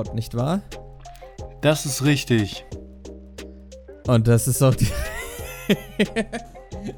[0.00, 0.62] Sport, nicht wahr?
[1.60, 2.64] Das ist richtig.
[4.06, 4.86] Und das ist auch, die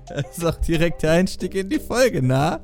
[0.09, 2.61] das ist auch direkt der Einstieg in die Folge, na?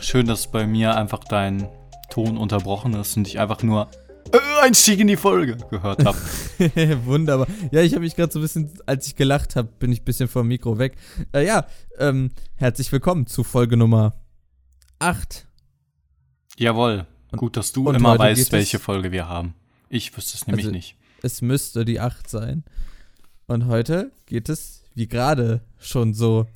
[0.00, 1.68] Schön, dass bei mir einfach dein
[2.10, 3.88] Ton unterbrochen ist und ich einfach nur
[4.32, 6.18] äh, Einstieg in die Folge gehört habe.
[7.04, 7.46] Wunderbar.
[7.70, 10.04] Ja, ich habe mich gerade so ein bisschen, als ich gelacht habe, bin ich ein
[10.04, 10.96] bisschen vom Mikro weg.
[11.32, 11.66] Äh, ja,
[11.98, 14.14] ähm, herzlich willkommen zu Folge Nummer
[14.98, 15.46] 8.
[16.56, 17.06] Jawohl.
[17.36, 19.54] Gut, dass du und immer weißt, welche Folge wir haben.
[19.88, 20.96] Ich wüsste es nämlich Also- nicht.
[21.22, 22.64] Es müsste die 8 sein.
[23.46, 26.46] Und heute geht es, wie gerade schon so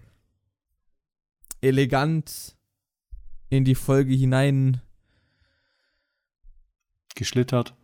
[1.61, 2.55] elegant
[3.51, 4.81] in die Folge hinein
[7.15, 7.75] Geschlittert.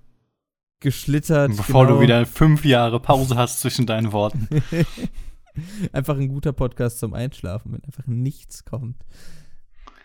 [0.81, 1.57] geschlittert.
[1.57, 1.97] Bevor genau.
[1.97, 4.49] du wieder fünf Jahre Pause hast zwischen deinen Worten.
[5.93, 8.97] einfach ein guter Podcast zum Einschlafen, wenn einfach nichts kommt.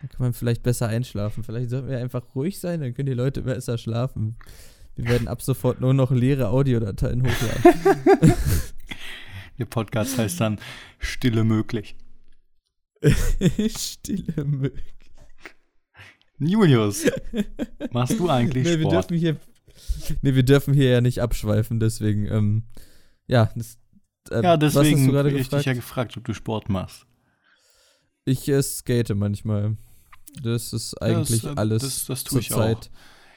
[0.02, 1.44] Dann kann man vielleicht besser einschlafen.
[1.44, 4.38] Vielleicht sollten wir einfach ruhig sein, dann können die Leute besser schlafen.
[4.96, 8.34] Wir werden ab sofort nur noch leere Audiodateien hochladen.
[9.60, 10.60] Der Podcast heißt dann
[11.00, 11.96] Stille möglich.
[13.78, 14.74] Stille Müll.
[16.38, 17.04] Julius,
[17.92, 18.94] machst du eigentlich Nee, wir Sport?
[18.94, 19.38] dürfen hier.
[20.22, 22.64] Nee, wir dürfen hier ja nicht abschweifen, deswegen, ähm,
[23.28, 23.52] ja.
[23.56, 23.78] Das,
[24.32, 25.66] äh, Ja, deswegen du gerade habe ich dich gefragt?
[25.66, 27.06] ja gefragt, ob du Sport machst.
[28.24, 29.76] Ich äh, skate manchmal.
[30.44, 32.46] Das ist eigentlich das, äh, alles das- das tue auch.
[32.48, 32.90] Zeit.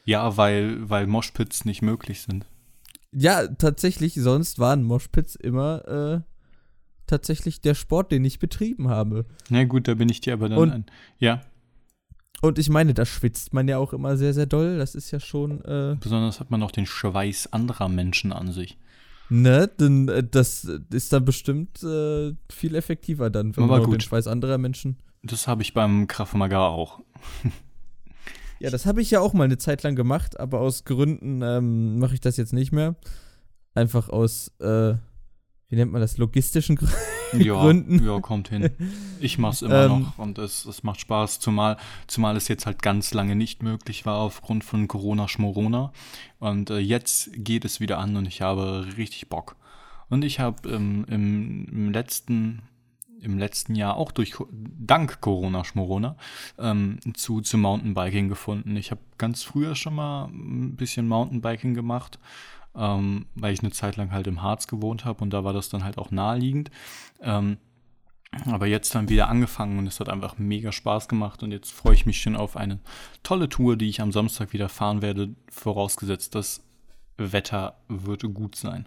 [0.05, 2.47] Ja, weil, weil Moshpits nicht möglich sind.
[3.13, 6.21] Ja, tatsächlich, sonst waren Moshpits immer äh,
[7.07, 9.27] tatsächlich der Sport, den ich betrieben habe.
[9.49, 10.87] Na gut, da bin ich dir aber dann Und- ein.
[11.19, 11.43] Ja,
[12.41, 14.77] Und ich meine, da schwitzt man ja auch immer sehr, sehr doll.
[14.79, 18.79] Das ist ja schon, äh, besonders hat man auch den Schweiß anderer Menschen an sich.
[19.29, 23.95] ne, denn, äh, das ist dann bestimmt äh, viel effektiver dann, wenn Aber man gut.
[23.95, 24.97] den Schweiß anderer Menschen.
[25.23, 27.01] Das habe ich beim Krav Maga auch.
[28.59, 31.99] Ja, das habe ich ja auch mal eine Zeit lang gemacht, aber aus Gründen ähm,
[31.99, 32.97] mache ich das jetzt nicht mehr.
[33.75, 34.95] Einfach aus, äh,
[35.69, 36.97] wie nennt man das, logistischen Gründen.
[37.39, 38.05] Ja, Gründen.
[38.05, 38.69] ja, kommt hin.
[39.19, 40.03] Ich mache es immer Ähm.
[40.03, 44.05] noch und es, es macht Spaß, zumal, zumal es jetzt halt ganz lange nicht möglich
[44.05, 45.95] war aufgrund von Corona-Schmorona.
[46.41, 49.57] Und äh, jetzt geht es wieder an und ich habe richtig Bock.
[50.11, 52.61] Und ich habe ähm, im, im letzten
[53.23, 56.17] im letzten Jahr auch durch dank Corona Schmorona
[56.59, 58.77] ähm, zu, zu Mountainbiking gefunden.
[58.77, 62.19] Ich habe ganz früher schon mal ein bisschen Mountainbiking gemacht,
[62.75, 65.69] ähm, weil ich eine Zeit lang halt im Harz gewohnt habe und da war das
[65.69, 66.71] dann halt auch naheliegend.
[67.21, 67.59] Ähm,
[68.47, 71.95] aber jetzt dann wieder angefangen und es hat einfach mega Spaß gemacht und jetzt freue
[71.95, 72.81] ich mich schon auf eine
[73.23, 76.65] tolle Tour, die ich am Samstag wieder fahren werde, vorausgesetzt das
[77.19, 78.87] Wetter würde gut sein.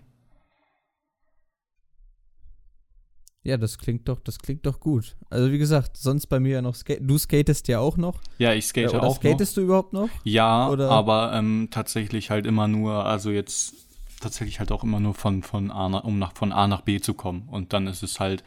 [3.45, 5.15] Ja, das klingt doch, das klingt doch gut.
[5.29, 6.99] Also wie gesagt, sonst bei mir ja noch Skate.
[7.03, 8.19] Du skatest ja auch noch.
[8.39, 9.15] Ja, ich skate Oder auch noch.
[9.17, 10.09] skatest du überhaupt noch?
[10.23, 13.75] Ja, Oder- aber ähm, tatsächlich halt immer nur, also jetzt
[14.19, 16.99] tatsächlich halt auch immer nur von, von, A nach, um nach, von A nach B
[16.99, 17.47] zu kommen.
[17.47, 18.43] Und dann ist es halt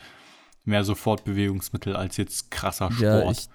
[0.64, 3.00] mehr so Fortbewegungsmittel als jetzt krasser Sport.
[3.00, 3.48] Ja, ich,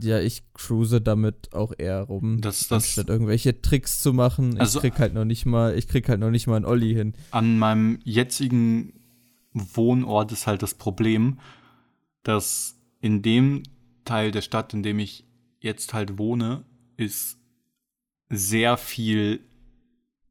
[0.00, 4.60] ja, ich cruise damit auch eher rum, Das- das- anstatt irgendwelche Tricks zu machen.
[4.60, 6.92] Also- ich krieg halt noch nicht mal, ich krieg halt noch nicht mal einen Olli
[6.92, 7.14] hin.
[7.30, 8.92] An meinem jetzigen
[9.54, 11.38] Wohnort ist halt das Problem,
[12.22, 13.62] dass in dem
[14.04, 15.24] Teil der Stadt, in dem ich
[15.60, 16.64] jetzt halt wohne,
[16.96, 17.38] ist
[18.28, 19.40] sehr viel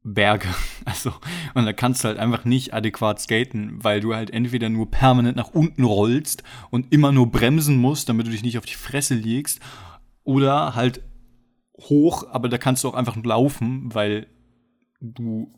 [0.02, 0.48] Berge.
[0.86, 1.14] Also,
[1.54, 5.34] und da kannst du halt einfach nicht adäquat skaten, weil du halt entweder nur permanent
[5.34, 9.14] nach unten rollst und immer nur bremsen musst, damit du dich nicht auf die Fresse
[9.14, 9.60] legst,
[10.22, 11.02] oder halt
[11.78, 14.26] hoch, aber da kannst du auch einfach laufen, weil
[15.00, 15.52] du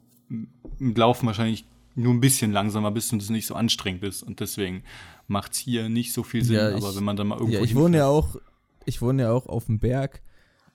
[0.79, 1.65] mit Laufen wahrscheinlich
[1.97, 4.23] nur ein bisschen langsamer bist und es nicht so anstrengend ist.
[4.23, 4.83] Und deswegen
[5.27, 7.55] macht es hier nicht so viel Sinn, Ja, ich- aber wenn man dann mal irgendwo
[7.59, 8.37] Ja, ich hinfährt- wohne ja auch,
[8.85, 10.23] ich wohne ja auch auf dem Berg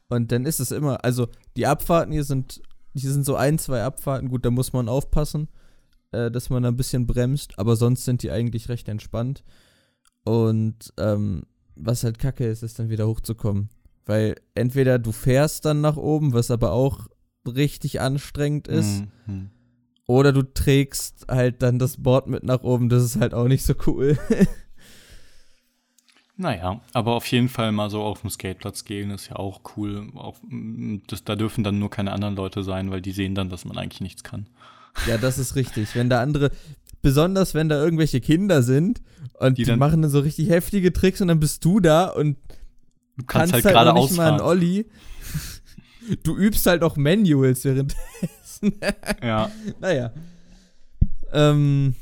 [0.10, 2.62] und dann ist es immer, also die Abfahrten hier sind,
[2.94, 5.48] hier sind so ein, zwei Abfahrten, gut, da muss man aufpassen,
[6.12, 9.44] äh, dass man da ein bisschen bremst, aber sonst sind die eigentlich recht entspannt
[10.24, 11.44] und ähm,
[11.76, 13.70] was halt kacke ist, ist dann wieder hochzukommen,
[14.06, 17.08] weil entweder du fährst dann nach oben, was aber auch
[17.48, 19.50] richtig anstrengend ist, Mhm.
[20.12, 23.66] Oder du trägst halt dann das Board mit nach oben, das ist halt auch nicht
[23.66, 24.18] so cool.
[26.38, 30.08] Naja, aber auf jeden Fall mal so auf dem Skateplatz gehen ist ja auch cool.
[30.16, 33.50] Auch, mm, das, da dürfen dann nur keine anderen Leute sein, weil die sehen dann,
[33.50, 34.48] dass man eigentlich nichts kann.
[35.08, 35.94] Ja, das ist richtig.
[35.96, 36.50] Wenn da andere,
[37.04, 39.02] besonders wenn da irgendwelche Kinder sind
[39.40, 42.06] und Die die, dann- machen dann so richtig heftige Tricks und dann bist du da
[42.08, 42.38] und
[43.18, 44.42] Du kannst, kannst, halt halt, gerade nicht mal einen.
[44.42, 44.88] Olli.
[46.24, 47.98] Du übst halt auch Manuals währenddessen.
[49.24, 49.52] Ja.
[49.80, 50.12] naja.
[51.34, 51.96] Ähm,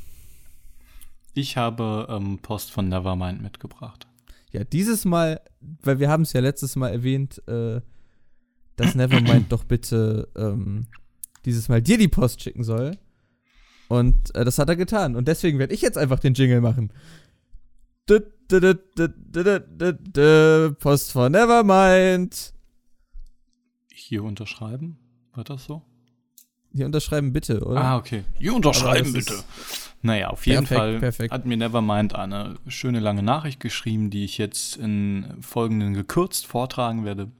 [1.34, 4.06] Ich habe ähm, Post von Nevermind mitgebracht.
[4.52, 5.40] ja, dieses Mal,
[5.82, 7.80] weil wir haben es ja letztes Mal erwähnt, äh,
[8.76, 10.86] dass Nevermind doch bitte ähm,
[11.46, 12.98] dieses Mal dir die Post schicken soll.
[13.88, 15.16] Und äh, das hat er getan.
[15.16, 16.92] Und deswegen werde ich jetzt einfach den Jingle machen.
[20.78, 22.52] Post von Nevermind.
[24.10, 24.98] Hier unterschreiben?
[25.34, 25.82] War das so?
[26.74, 27.80] Hier unterschreiben bitte, oder?
[27.80, 28.24] Ah, okay.
[28.40, 29.44] Hier unterschreiben bitte.
[30.02, 31.32] Naja, auf jeden Perfekt, Fall perfekt.
[31.32, 37.04] hat mir Nevermind eine schöne lange Nachricht geschrieben, die ich jetzt in folgenden gekürzt vortragen
[37.04, 37.30] werde.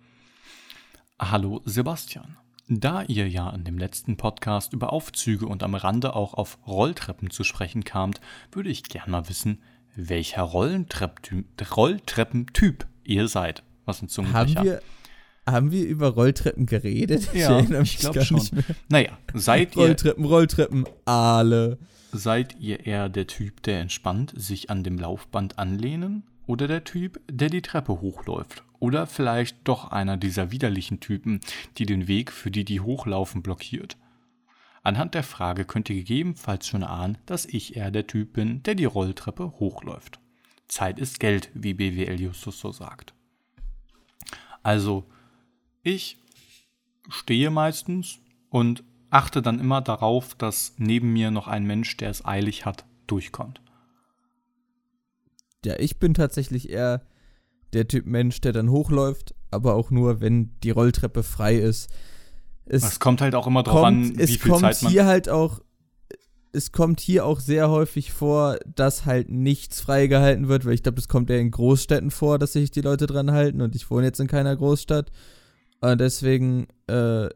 [1.18, 2.36] Hallo Sebastian.
[2.68, 7.30] Da ihr ja in dem letzten Podcast über Aufzüge und am Rande auch auf Rolltreppen
[7.30, 8.20] zu sprechen kamt,
[8.52, 9.60] würde ich gern mal wissen,
[9.96, 13.64] welcher Rolltreppentyp ihr seid.
[13.86, 14.62] Was ein haben, Zungenbrecher.
[14.62, 14.80] wir,
[15.52, 17.28] haben wir über Rolltreppen geredet?
[17.34, 18.38] Ja, ich mich glaub gar schon.
[18.38, 18.64] nicht mehr.
[18.88, 21.78] Naja, seid ihr Rolltreppen, Rolltreppen, alle.
[22.12, 27.20] Seid ihr eher der Typ, der entspannt sich an dem Laufband anlehnen oder der Typ,
[27.30, 28.64] der die Treppe hochläuft?
[28.80, 31.40] Oder vielleicht doch einer dieser widerlichen Typen,
[31.78, 33.96] die den Weg für die, die hochlaufen, blockiert?
[34.82, 38.74] Anhand der Frage könnt ihr gegebenenfalls schon ahnen, dass ich eher der Typ bin, der
[38.74, 40.18] die Rolltreppe hochläuft.
[40.68, 43.12] Zeit ist Geld, wie BWL Justus so sagt.
[44.62, 45.04] Also,
[45.82, 46.18] ich
[47.08, 48.18] stehe meistens
[48.48, 52.84] und achte dann immer darauf, dass neben mir noch ein Mensch, der es eilig hat,
[53.06, 53.60] durchkommt.
[55.64, 57.02] Ja, ich bin tatsächlich eher
[57.72, 61.90] der Typ Mensch, der dann hochläuft, aber auch nur, wenn die Rolltreppe frei ist.
[62.64, 64.92] Es Es kommt halt auch immer drauf kommt, an, wie es viel kommt Zeit man.
[64.92, 65.60] hier halt auch,
[66.52, 70.96] es kommt hier auch sehr häufig vor, dass halt nichts freigehalten wird, weil ich glaube,
[70.96, 74.06] das kommt eher in Großstädten vor, dass sich die Leute dran halten und ich wohne
[74.06, 75.10] jetzt in keiner Großstadt.
[75.80, 77.28] Und deswegen äh,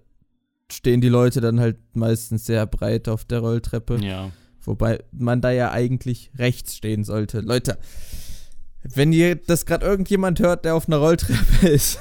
[0.70, 3.98] stehen die Leute dann halt meistens sehr breit auf der Rolltreppe.
[4.04, 4.30] Ja.
[4.62, 7.40] Wobei man da ja eigentlich rechts stehen sollte.
[7.40, 7.78] Leute,
[8.82, 11.98] wenn ihr das gerade irgendjemand hört, der auf einer Rolltreppe ist,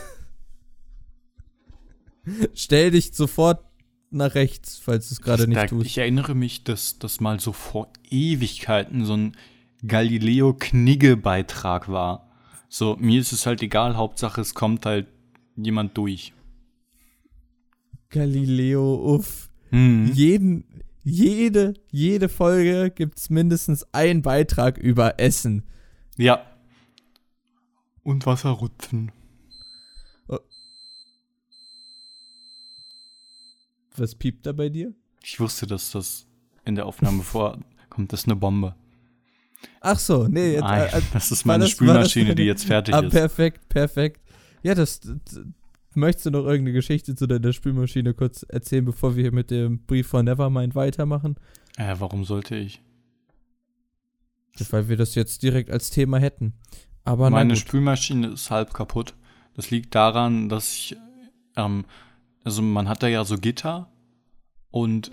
[2.53, 3.63] stell dich sofort
[4.11, 5.85] nach rechts, falls du es gerade Ich- nicht tust.
[5.87, 9.35] Ich erinnere mich, dass das mal so vor Ewigkeiten so ein
[9.85, 12.29] Galileo-Knigge-Beitrag war.
[12.69, 15.07] So, mir ist es halt egal, Hauptsache es kommt halt
[15.55, 16.33] jemand durch.
[18.09, 19.49] Galileo, uff.
[19.69, 20.11] Hm.
[20.13, 20.65] Jeden,
[21.03, 25.63] jede, jede Folge gibt es mindestens einen Beitrag über Essen.
[26.17, 26.45] Ja.
[28.03, 29.11] Und Wasserrutschen.
[33.95, 34.93] Was piept da bei dir?
[35.23, 36.25] Ich wusste, dass das
[36.65, 38.11] in der Aufnahme vorkommt.
[38.11, 38.75] Das ist eine Bombe.
[39.79, 42.65] Ach so, nee, jetzt, Nein, äh, äh, das ist meine das- Spülmaschine, das- die jetzt
[42.65, 43.11] fertig ah, ist.
[43.11, 44.21] perfekt, perfekt.
[44.63, 45.45] Ja, das, das.
[45.95, 49.85] Möchtest du noch irgendeine Geschichte zu deiner Spülmaschine kurz erzählen, bevor wir hier mit dem
[49.85, 51.35] Brief von Nevermind weitermachen?
[51.77, 52.81] Äh, warum sollte ich?
[54.71, 56.53] Weil wir das jetzt direkt als Thema hätten.
[57.03, 57.55] Aber Meine.
[57.55, 59.13] Spülmaschine ist halb kaputt.
[59.55, 60.97] Das liegt daran, dass ich,
[61.55, 61.85] ähm,
[62.43, 63.91] also man hat da ja so Gitter
[64.71, 65.11] und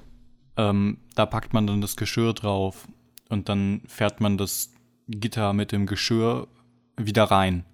[0.57, 2.89] ähm, da packt man dann das Geschirr drauf
[3.29, 4.73] und dann fährt man das
[5.09, 6.49] Gitter mit dem Geschirr
[6.97, 7.65] wieder rein.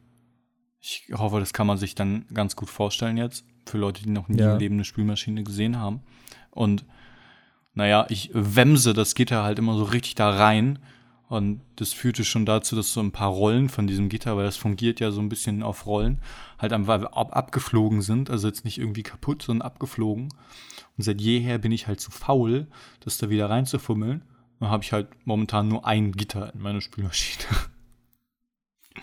[0.80, 4.28] Ich hoffe, das kann man sich dann ganz gut vorstellen jetzt, für Leute, die noch
[4.28, 4.52] nie Ja.
[4.54, 6.00] im Leben eine Spülmaschine gesehen haben.
[6.50, 6.84] Und
[7.74, 10.78] naja, ich wemse das Gitter halt immer so richtig da rein
[11.28, 14.56] und das führte schon dazu, dass so ein paar Rollen von diesem Gitter, weil das
[14.56, 16.20] fungiert ja so ein bisschen auf Rollen,
[16.58, 18.30] halt einfach ab abgeflogen sind.
[18.30, 20.28] Also jetzt nicht irgendwie kaputt, sondern abgeflogen.
[20.96, 22.68] Und seit jeher bin ich halt zu faul,
[23.00, 24.22] das da wieder reinzufummeln.
[24.60, 27.44] Dann habe ich halt momentan nur ein Gitter in meiner Spülmaschine.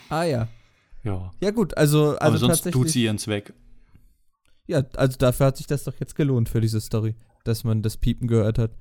[0.09, 0.47] Ah ja.
[1.03, 1.31] Ja.
[1.41, 2.73] Ja gut, also, Aber also sonst tatsächlich.
[2.73, 3.53] tut sie ihren Zweck.
[4.65, 7.97] Ja, also dafür hat sich das doch jetzt gelohnt für diese Story, dass man das
[7.97, 8.71] Piepen gehört hat.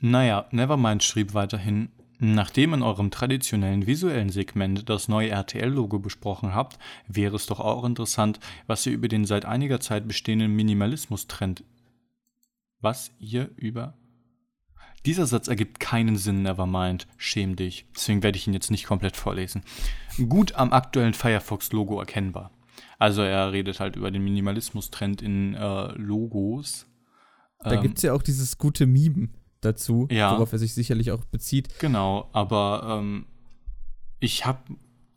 [0.00, 6.78] Naja, Nevermind schrieb weiterhin, nachdem in eurem traditionellen visuellen Segment das neue RTL-Logo besprochen habt,
[7.06, 11.64] wäre es doch auch interessant, was ihr über den seit einiger Zeit bestehenden Minimalismus-Trend.
[12.80, 13.94] Was ihr über.
[15.08, 17.06] Dieser Satz ergibt keinen Sinn, Nevermind.
[17.16, 17.86] Schäm dich.
[17.94, 19.62] Deswegen werde ich ihn jetzt nicht komplett vorlesen.
[20.28, 22.50] Gut am aktuellen Firefox-Logo erkennbar.
[22.98, 26.86] Also er redet halt über den Minimalismus-Trend in äh, Logos.
[27.60, 29.30] Da Ähm, gibt's ja auch dieses gute Meme
[29.62, 30.32] dazu, Ja.
[30.32, 31.78] worauf er sich sicherlich auch bezieht.
[31.78, 33.24] Genau, aber ähm,
[34.20, 34.58] ich habe,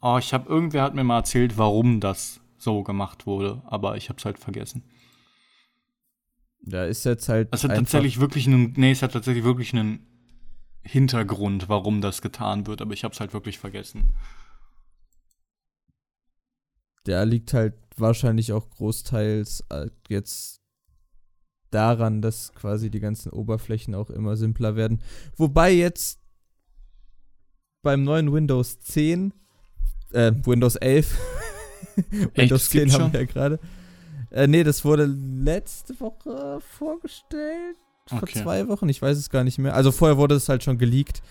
[0.02, 4.08] oh, ich habe irgendwer hat mir mal erzählt, warum das so gemacht wurde, aber ich
[4.08, 4.84] habe es halt vergessen.
[6.64, 10.06] Da ist jetzt halt Es hat tatsächlich wirklich einen, nee, es hat tatsächlich wirklich einen
[10.84, 14.14] Hintergrund, warum das getan wird, aber ich habe es halt wirklich vergessen.
[17.06, 20.62] der liegt halt wahrscheinlich auch großteils äh, jetzt
[21.72, 25.02] daran, dass quasi die ganzen Oberflächen auch immer simpler werden.
[25.38, 26.20] Wobei jetzt
[27.82, 29.34] beim neuen Windows 10,
[30.12, 31.18] äh, Windows 11,
[32.36, 33.14] Windows es 10 gibt's haben schon?
[33.14, 33.60] wir ja gerade.
[34.32, 37.76] Äh, nee, das wurde letzte Woche vorgestellt.
[38.08, 38.42] Vor Okay.
[38.42, 39.76] zwei Wochen, ich weiß es gar nicht mehr.
[39.76, 41.22] Also vorher wurde es halt schon geleakt.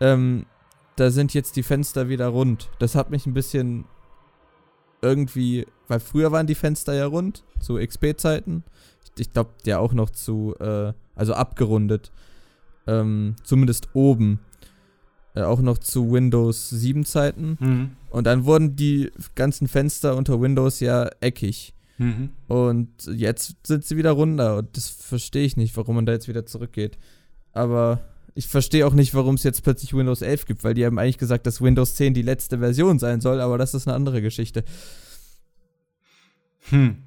[0.00, 0.44] Ähm,
[0.96, 2.68] da sind jetzt die Fenster wieder rund.
[2.78, 3.84] Das hat mich ein bisschen
[5.02, 8.64] irgendwie, weil früher waren die Fenster ja rund, zu XP-Zeiten.
[9.18, 12.12] Ich glaube, ja auch noch zu, äh, also abgerundet.
[12.86, 14.40] Ähm, zumindest oben.
[15.34, 17.56] Äh, auch noch zu Windows 7 Zeiten.
[17.60, 17.90] Mhm.
[18.10, 21.74] Und dann wurden die ganzen Fenster unter Windows ja eckig.
[21.98, 22.30] Mhm.
[22.48, 24.58] Und jetzt sind sie wieder runter.
[24.58, 26.98] Und das verstehe ich nicht, warum man da jetzt wieder zurückgeht.
[27.52, 28.00] Aber
[28.34, 31.18] ich verstehe auch nicht, warum es jetzt plötzlich Windows 11 gibt, weil die haben eigentlich
[31.18, 34.62] gesagt, dass Windows 10 die letzte Version sein soll, aber das ist eine andere Geschichte.
[36.68, 36.98] Hm.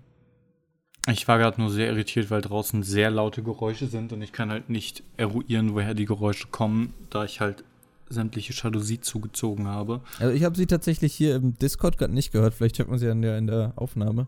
[1.07, 4.49] Ich war gerade nur sehr irritiert, weil draußen sehr laute Geräusche sind und ich kann
[4.49, 7.63] halt nicht eruieren, woher die Geräusche kommen, da ich halt
[8.09, 10.01] sämtliche Jalousie zugezogen habe.
[10.19, 12.55] Also ich habe sie tatsächlich hier im Discord gerade nicht gehört.
[12.55, 14.27] Vielleicht hört man sie ja in der, in der Aufnahme.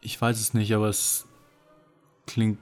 [0.00, 1.26] Ich weiß es nicht, aber es
[2.26, 2.58] klingt.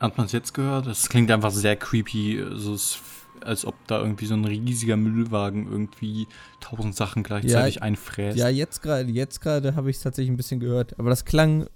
[0.00, 0.86] Hat man es jetzt gehört?
[0.86, 2.98] Es klingt einfach sehr creepy, also es,
[3.40, 6.26] als ob da irgendwie so ein riesiger Müllwagen irgendwie
[6.60, 8.36] tausend Sachen gleichzeitig einfräst.
[8.36, 10.98] Ja, jetzt gerade jetzt gerade habe ich es tatsächlich ein bisschen gehört.
[10.98, 11.68] Aber das klang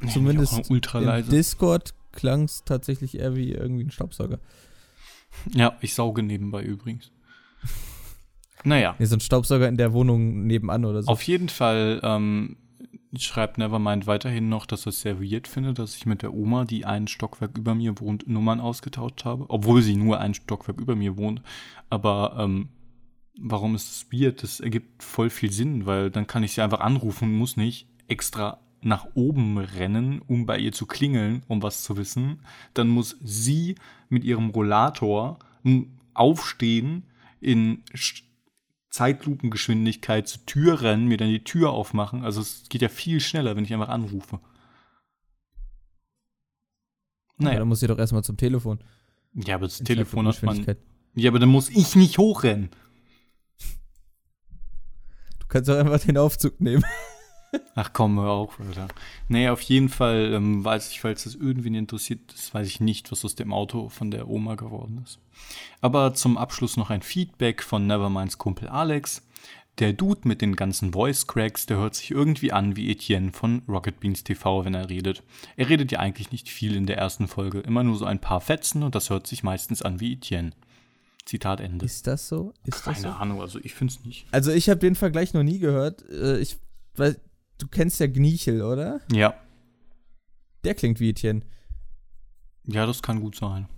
[0.00, 1.30] Nee, zumindest ultra im leise.
[1.30, 4.38] Discord klang es tatsächlich eher wie irgendwie ein Staubsauger.
[5.52, 7.10] Ja, ich sauge nebenbei übrigens.
[8.64, 8.96] Naja.
[8.98, 11.08] Nee, so ein Staubsauger in der Wohnung nebenan oder so.
[11.10, 12.56] Auf jeden Fall ähm,
[13.18, 16.64] schreibt Nevermind weiterhin noch, dass er es sehr weird findet, dass ich mit der Oma,
[16.64, 19.44] die ein Stockwerk über mir wohnt, Nummern ausgetauscht habe.
[19.48, 21.42] Obwohl sie nur ein Stockwerk über mir wohnt.
[21.90, 22.70] Aber ähm,
[23.38, 24.42] warum ist es weird?
[24.42, 27.86] Das ergibt voll viel Sinn, weil dann kann ich sie einfach anrufen und muss nicht
[28.08, 32.40] extra nach oben rennen, um bei ihr zu klingeln, um was zu wissen.
[32.74, 33.76] Dann muss sie
[34.08, 35.38] mit ihrem Rollator
[36.12, 37.04] aufstehen,
[37.40, 37.82] in
[38.94, 42.22] Zeitlupengeschwindigkeit zur Tür rennen, mir dann die Tür aufmachen.
[42.22, 44.38] Also es geht ja viel schneller, wenn ich einfach anrufe.
[47.38, 47.58] Ja, Naja.
[47.58, 48.78] dann muss sie doch erstmal zum Telefon.
[49.32, 50.64] Ja, aber das In Telefon hat man.
[51.16, 52.70] Ja, aber dann muss ich nicht hochrennen.
[55.40, 56.84] Du kannst doch einfach den Aufzug nehmen.
[57.74, 58.88] Ach komm, hör auf, Alter.
[59.28, 63.10] Nee, auf jeden Fall ähm, weiß ich, falls das irgendwen interessiert, das weiß ich nicht,
[63.12, 65.18] was aus dem Auto von der Oma geworden ist.
[65.80, 69.22] Aber zum Abschluss noch ein Feedback von Neverminds Kumpel Alex.
[69.78, 73.62] Der Dude mit den ganzen Voice Cracks, der hört sich irgendwie an wie Etienne von
[73.68, 75.24] Rocket Beans TV, wenn er redet.
[75.56, 78.40] Er redet ja eigentlich nicht viel in der ersten Folge, immer nur so ein paar
[78.40, 80.52] Fetzen und das hört sich meistens an wie Etienne.
[81.24, 81.84] Zitat Ende.
[81.86, 82.52] Ist das so?
[82.64, 83.02] Ist das so?
[83.04, 84.26] Keine Ahnung, also ich find's nicht.
[84.30, 86.08] Also ich habe den Vergleich noch nie gehört.
[86.08, 86.56] Äh, Ich
[86.96, 87.18] weiß,
[87.58, 89.00] du kennst ja Gniechel, oder?
[89.12, 89.34] Ja,
[90.64, 91.42] Der klingt wie Etienne.
[92.66, 93.68] ja, das kann gut sein.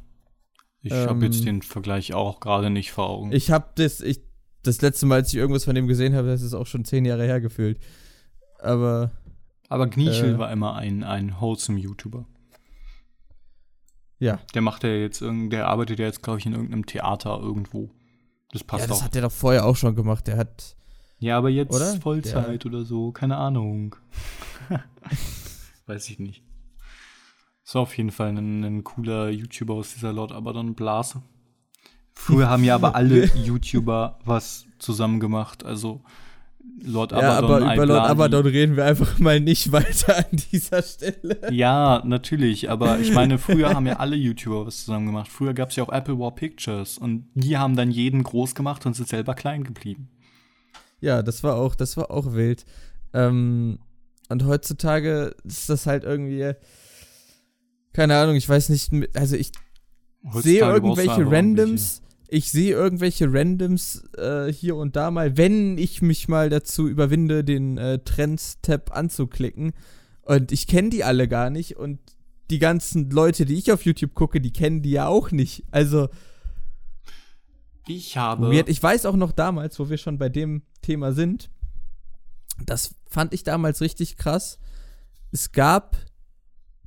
[0.82, 3.32] Ich Ähm, habe jetzt den Vergleich auch gerade nicht vor Augen.
[3.32, 4.20] Ich habe das, ich,
[4.62, 7.04] das letzte Mal, als ich irgendwas von dem gesehen habe, das ist auch schon zehn
[7.04, 7.80] Jahre her gefühlt.
[8.60, 9.10] Aber
[9.68, 10.38] Aber Gniechel Äh.
[10.38, 12.24] war immer ein, ein wholesome YouTuber.
[14.18, 14.38] ja.
[14.54, 17.90] Der macht ja jetzt irgend, der arbeitet ja jetzt, glaube ich, in irgendeinem Theater irgendwo.
[18.52, 19.04] Das passt ja, das auch.
[19.04, 20.26] hat er doch vorher auch schon gemacht.
[20.28, 20.76] Der hat,
[21.18, 22.00] ja, aber jetzt Oder?
[22.00, 23.96] Vollzeit oder so, keine Ahnung.
[25.86, 26.42] Weiß ich nicht.
[27.64, 31.22] Ist auf jeden Fall ein, ein cooler YouTuber aus dieser Lord Abaddon Blase.
[32.14, 35.64] Früher haben ja aber alle YouTuber was zusammen gemacht.
[35.64, 36.00] Also
[36.82, 38.10] Lord ja, aber Abaddon, über Lord.
[38.10, 41.52] Abaddon reden wir einfach mal nicht weiter an dieser Stelle.
[41.52, 45.28] Ja, natürlich, aber ich meine, früher haben ja alle YouTuber was zusammen gemacht.
[45.28, 48.84] Früher gab es ja auch Apple War Pictures und die haben dann jeden groß gemacht
[48.86, 50.08] und sind selber klein geblieben.
[51.06, 52.64] Ja, das war auch, das war auch wild.
[53.14, 53.78] Ähm,
[54.28, 56.50] und heutzutage ist das halt irgendwie,
[57.92, 59.52] keine Ahnung, ich weiß nicht, also ich
[60.34, 66.26] sehe irgendwelche Randoms, ich sehe irgendwelche Randoms äh, hier und da mal, wenn ich mich
[66.26, 69.74] mal dazu überwinde, den äh, Trends-Tab anzuklicken.
[70.22, 72.00] Und ich kenne die alle gar nicht und
[72.50, 75.62] die ganzen Leute, die ich auf YouTube gucke, die kennen die ja auch nicht.
[75.70, 76.08] Also.
[77.88, 78.50] Ich habe.
[78.50, 78.68] weird.
[78.68, 81.50] ich weiß auch noch damals, wo wir schon bei dem Thema sind,
[82.64, 84.58] das fand ich damals richtig krass.
[85.32, 85.96] Es gab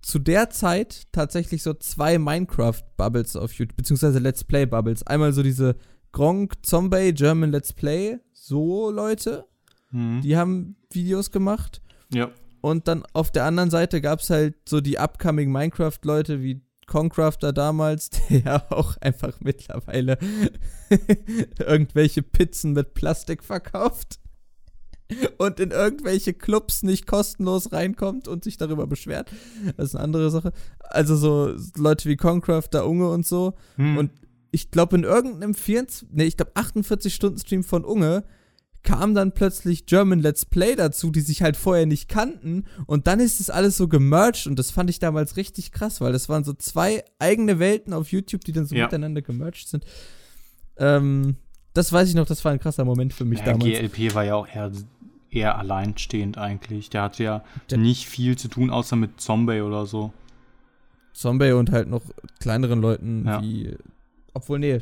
[0.01, 5.03] zu der Zeit tatsächlich so zwei Minecraft-Bubbles auf YouTube, beziehungsweise Let's Play-Bubbles.
[5.03, 5.75] Einmal so diese
[6.11, 9.45] Gronk Zombie German Let's Play, so Leute,
[9.91, 10.21] Hm.
[10.21, 11.81] die haben Videos gemacht.
[12.13, 12.29] Ja.
[12.61, 17.53] Und dann auf der anderen Seite gab es halt so die upcoming Minecraft-Leute wie Concrafter
[17.53, 20.17] damals, der ja auch einfach mittlerweile
[21.60, 24.19] irgendwelche Pizzen mit Plastik verkauft
[25.38, 29.31] und in irgendwelche Clubs nicht kostenlos reinkommt und sich darüber beschwert.
[29.77, 30.51] Das ist eine andere Sache.
[30.79, 33.53] Also so Leute wie Concrafter, Unge und so.
[33.75, 33.98] Hm.
[33.98, 34.12] Und
[34.51, 38.24] ich glaube, in irgendeinem 24, nee, ich glaube 48-Stunden-Stream von Unge
[38.83, 42.65] kam dann plötzlich German Let's Play dazu, die sich halt vorher nicht kannten.
[42.86, 46.12] Und dann ist das alles so gemerged und das fand ich damals richtig krass, weil
[46.13, 48.86] das waren so zwei eigene Welten auf YouTube, die dann so Ja.
[48.86, 49.86] miteinander gemerged sind.
[50.77, 51.36] Ähm,
[51.74, 53.63] das weiß ich noch, das war ein krasser Moment für mich Ja, damals.
[53.65, 54.71] GLP war ja auch eher,
[55.29, 56.89] eher alleinstehend eigentlich.
[56.89, 60.13] Der hatte ja Der- nicht viel zu tun, außer mit Zombie oder so.
[61.13, 62.01] Zombie und halt noch
[62.39, 63.41] kleineren Leuten Ja.
[63.41, 63.75] wie.
[64.33, 64.79] Obwohl, nee,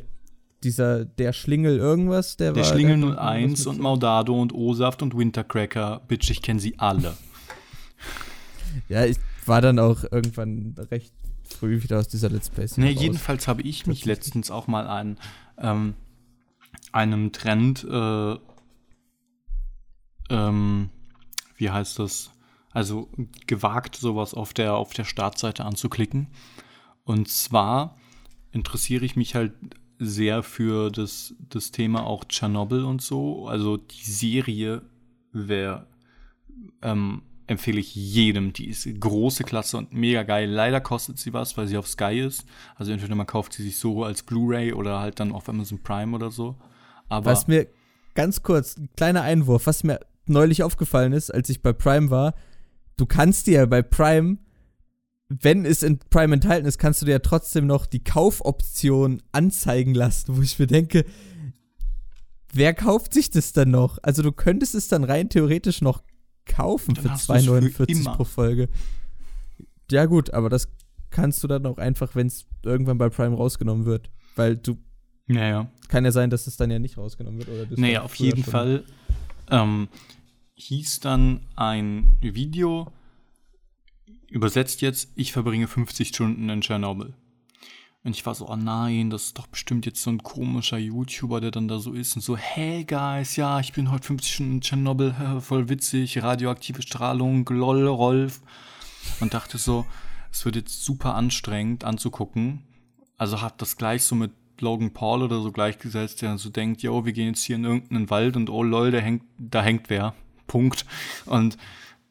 [0.63, 2.71] dieser, der Schlingel irgendwas, der, Der war.
[2.71, 6.01] Schlingel der irgendwas 01 mit- und Maudado und O-Saft und Wintercracker.
[6.07, 7.15] Bitch, ich kenne sie alle.
[8.89, 11.11] Ja, ich war dann auch irgendwann recht
[11.43, 12.67] früh wieder aus dieser Let's Play.
[12.75, 15.17] Ne, jedenfalls habe ich mich letztens auch mal an
[15.57, 15.95] ähm,
[16.91, 18.35] einem Trend, äh,
[20.29, 20.89] ähm,
[21.55, 22.31] wie heißt das?
[22.71, 23.09] Also
[23.47, 26.27] gewagt, sowas auf der, auf der Startseite anzuklicken.
[27.03, 27.97] Und zwar
[28.51, 29.53] interessiere ich mich halt
[29.99, 33.47] sehr für das, das Thema auch Tschernobyl und so.
[33.47, 34.81] Also die Serie
[35.31, 35.87] wäre
[36.81, 38.53] ähm, empfehle ich jedem.
[38.53, 40.49] Die ist große Klasse und mega geil.
[40.49, 42.45] Leider kostet sie was, weil sie auf Sky ist.
[42.75, 46.15] Also entweder man kauft sie sich so als Blu-ray oder halt dann auf Amazon Prime
[46.15, 46.55] oder so.
[47.09, 47.67] Aber Was mir
[48.13, 52.33] ganz kurz, ein kleiner Einwurf, was mir neulich aufgefallen ist, als ich bei Prime war,
[52.97, 54.37] du kannst dir ja bei Prime,
[55.29, 59.93] wenn es in Prime enthalten ist, kannst du dir ja trotzdem noch die Kaufoption anzeigen
[59.93, 61.05] lassen, wo ich mir denke,
[62.53, 63.97] wer kauft sich das dann noch?
[64.03, 66.01] Also du könntest es dann rein theoretisch noch
[66.45, 67.51] kaufen Dann für hast du's für
[67.83, 68.15] 2,49 immer.
[68.15, 68.69] pro Folge.
[69.91, 70.69] Ja gut, aber das
[71.09, 74.77] kannst du dann auch einfach, wenn es irgendwann bei Prime rausgenommen wird, weil du
[75.27, 75.69] naja.
[75.89, 77.49] kann ja sein, dass es dann ja nicht rausgenommen wird.
[77.49, 78.51] Oder Naja, auf jeden schon.
[78.51, 78.83] Fall
[79.49, 79.89] ähm,
[80.55, 82.91] hieß dann ein Video,
[84.29, 87.13] übersetzt jetzt, ich verbringe 50 Stunden in Tschernobyl.
[88.03, 91.41] Und ich war so, oh nein, das ist doch bestimmt jetzt so ein komischer YouTuber,
[91.41, 94.53] der dann da so ist und so, hey guys, ja, ich bin heute 50 Stunden
[94.53, 98.41] in Tschernobyl, voll witzig, radioaktive Strahlung, lol, Rolf.
[99.19, 99.85] Und dachte so,
[100.31, 102.63] es wird jetzt super anstrengend anzugucken.
[103.17, 107.05] Also hab das gleich so mit Logan Paul oder so gleichgesetzt, der so denkt, yo,
[107.05, 110.13] wir gehen jetzt hier in irgendeinen Wald und oh lol, da hängt, da hängt wer.
[110.47, 110.85] Punkt.
[111.25, 111.57] Und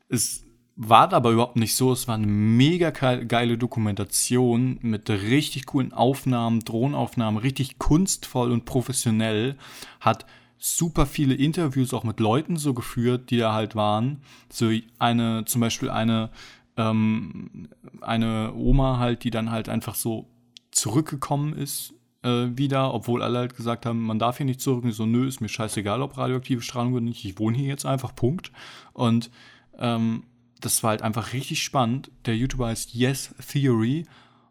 [0.09, 0.46] es
[0.77, 1.93] war aber überhaupt nicht so.
[1.93, 8.67] Es war eine mega geil- geile Dokumentation mit richtig coolen Aufnahmen, Drohnenaufnahmen, richtig kunstvoll und
[8.67, 9.57] professionell.
[10.01, 10.27] Hat
[10.59, 14.21] super viele Interviews auch mit Leuten so geführt, die da halt waren.
[14.51, 16.31] So eine, zum Beispiel eine,
[16.77, 17.69] ähm,
[18.03, 20.29] eine Oma halt, die dann halt einfach so
[20.71, 24.85] zurückgekommen ist äh, wieder, obwohl alle halt gesagt haben, man darf hier nicht zurück.
[24.85, 27.25] Und so, nö, ist mir scheißegal, ob radioaktive Strahlung oder nicht.
[27.25, 28.53] Ich wohne hier jetzt einfach, Punkt.
[28.93, 29.31] Und
[29.79, 30.25] ähm,
[30.61, 32.11] das war halt einfach richtig spannend.
[32.25, 34.07] Der YouTuber heißt Yes Theory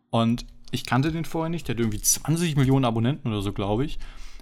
[0.09, 1.67] und ich kannte den vorher nicht.
[1.67, 3.97] Der hat irgendwie 20 Millionen Abonnenten oder so, glaube ich.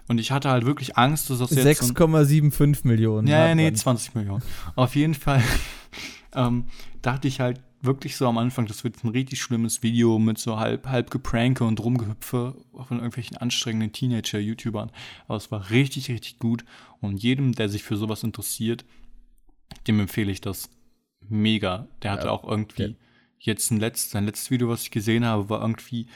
[0.08, 3.28] Und ich hatte halt wirklich Angst, dass das jetzt so ein- 6,75 Millionen.
[3.28, 3.76] ja, ja, nee, man.
[3.76, 4.44] 20 Millionen.
[4.76, 5.42] Auf jeden Fall
[6.34, 6.66] ähm,
[7.02, 10.58] dachte ich halt wirklich so am Anfang, das wird ein richtig schlimmes Video mit so
[10.58, 12.56] halb, halb Gepranke und Rumgehüpfe
[12.88, 14.90] von irgendwelchen anstrengenden Teenager-YouTubern.
[15.28, 16.64] Aber es war richtig, richtig gut.
[17.02, 18.86] Und jedem, der sich für sowas interessiert,
[19.88, 20.70] dem empfehle ich das
[21.30, 21.88] mega.
[22.02, 22.96] Der hatte Ja, auch irgendwie der-
[23.40, 26.08] jetzt ein letzt, sein letztes Video, was ich gesehen habe, war irgendwie,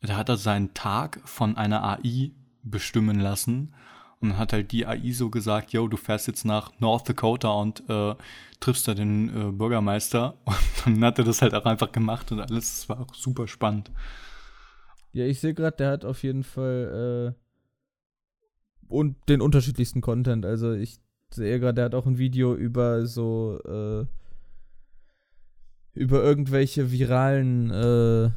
[0.00, 3.74] da hat er seinen Tag von einer AI bestimmen lassen
[4.20, 7.50] und dann hat halt die AI so gesagt, yo, du fährst jetzt nach North Dakota
[7.50, 8.14] und äh,
[8.60, 10.34] triffst da den äh, Bürgermeister
[10.86, 13.46] und dann hat er das halt auch einfach gemacht und alles, das war auch super
[13.46, 13.90] spannend.
[15.12, 17.40] Ja, ich sehe gerade, der hat auf jeden Fall äh,
[18.88, 20.44] und den unterschiedlichsten Content.
[20.44, 20.98] Also ich
[21.30, 24.06] sehe gerade, der hat auch ein Video über so äh,
[25.94, 28.30] über irgendwelche viralen äh,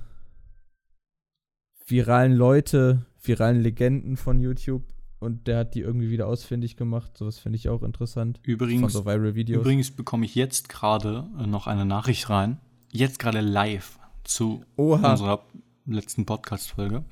[1.86, 4.84] viralen Leute, viralen Legenden von YouTube
[5.20, 7.18] und der hat die irgendwie wieder ausfindig gemacht.
[7.18, 8.40] Sowas finde ich auch interessant.
[8.44, 12.60] Übrigens, so übrigens bekomme ich jetzt gerade äh, noch eine Nachricht rein,
[12.92, 15.12] jetzt gerade live zu Oha.
[15.12, 15.44] unserer
[15.86, 17.06] letzten Podcast-Folge.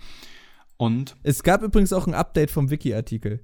[0.77, 3.39] Und Es gab übrigens auch ein Update vom Wiki-Artikel.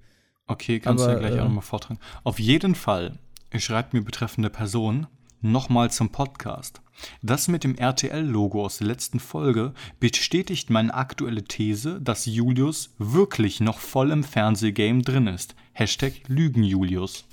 [0.47, 1.99] Okay, kannst du Aber, ja gleich äh, auch nochmal vortragen.
[2.25, 3.17] Auf jeden Fall
[3.57, 5.07] schreibt mir betreffende Person
[5.39, 6.81] nochmal zum Podcast.
[7.21, 13.59] Das mit dem RTL-Logo aus der letzten Folge bestätigt meine aktuelle These, dass Julius wirklich
[13.59, 15.55] noch voll im Fernsehgame drin ist.
[15.73, 17.25] Hashtag Lügen-Julius.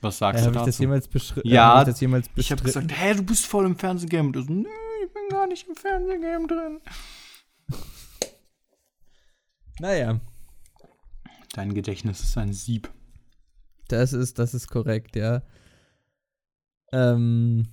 [0.00, 0.66] Was Äh, sagst du habe ich dazu?
[0.66, 1.48] das jemals beschrieben?
[1.48, 4.26] Ja, ich das jemals ich habe gesagt, hä, du bist voll im Fernsehgame.
[4.28, 4.68] Und du so, nö,
[5.06, 6.80] ich bin gar nicht im Fernsehgame drin.
[9.80, 10.20] Naja,
[11.52, 12.90] Dein Gedächtnis ist ein Sieb.
[13.88, 15.42] das ist, das ist korrekt, ja.
[16.94, 17.66] Ähm,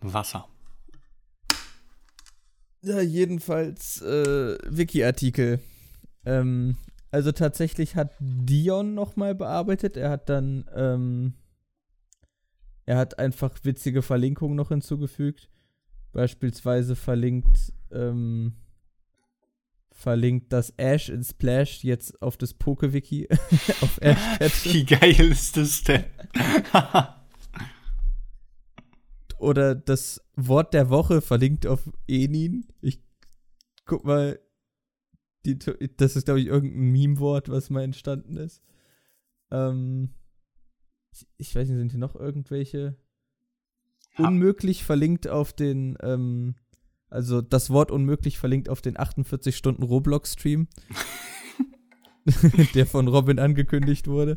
[0.00, 0.46] Wasser.
[2.82, 5.60] ja, jedenfalls, äh, Wiki-Artikel.
[6.24, 6.76] Ähm,
[7.10, 9.96] Also tatsächlich hat Dion nochmal bearbeitet.
[9.96, 11.34] Er hat dann, ähm,
[12.86, 15.48] er hat einfach witzige Verlinkungen noch hinzugefügt.
[16.12, 18.54] Beispielsweise verlinkt, ähm,
[19.94, 23.28] verlinkt das Ash in Splash jetzt auf das Pokewiki
[23.80, 26.04] auf Ash Wie geil ist das denn?
[29.38, 32.66] Oder das Wort der Woche verlinkt auf Enin.
[32.80, 33.02] Ich
[33.86, 34.38] guck mal,
[35.46, 38.62] die, das ist, glaube ich, irgendein Meme-Wort, was mal entstanden ist.
[39.50, 40.14] Ähm,
[41.12, 42.96] ich, ich weiß nicht, sind hier noch irgendwelche?
[44.18, 44.26] Ja.
[44.26, 46.56] Unmöglich verlinkt auf den, ähm,
[47.14, 50.66] also das Wort unmöglich verlinkt auf den 48 Stunden Roblox-Stream,
[52.74, 54.36] der von Robin angekündigt wurde.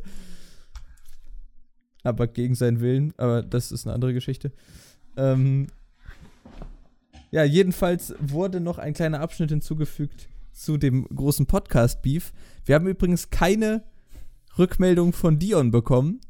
[2.04, 4.52] Aber gegen seinen Willen, aber das ist eine andere Geschichte.
[5.18, 5.68] Ähm,
[7.32, 12.32] ja, jedenfalls wurde noch ein kleiner Abschnitt hinzugefügt zu dem großen Podcast-Beef.
[12.64, 13.86] Wir haben übrigens keine
[14.60, 16.22] Rückmeldung von Dion bekommen.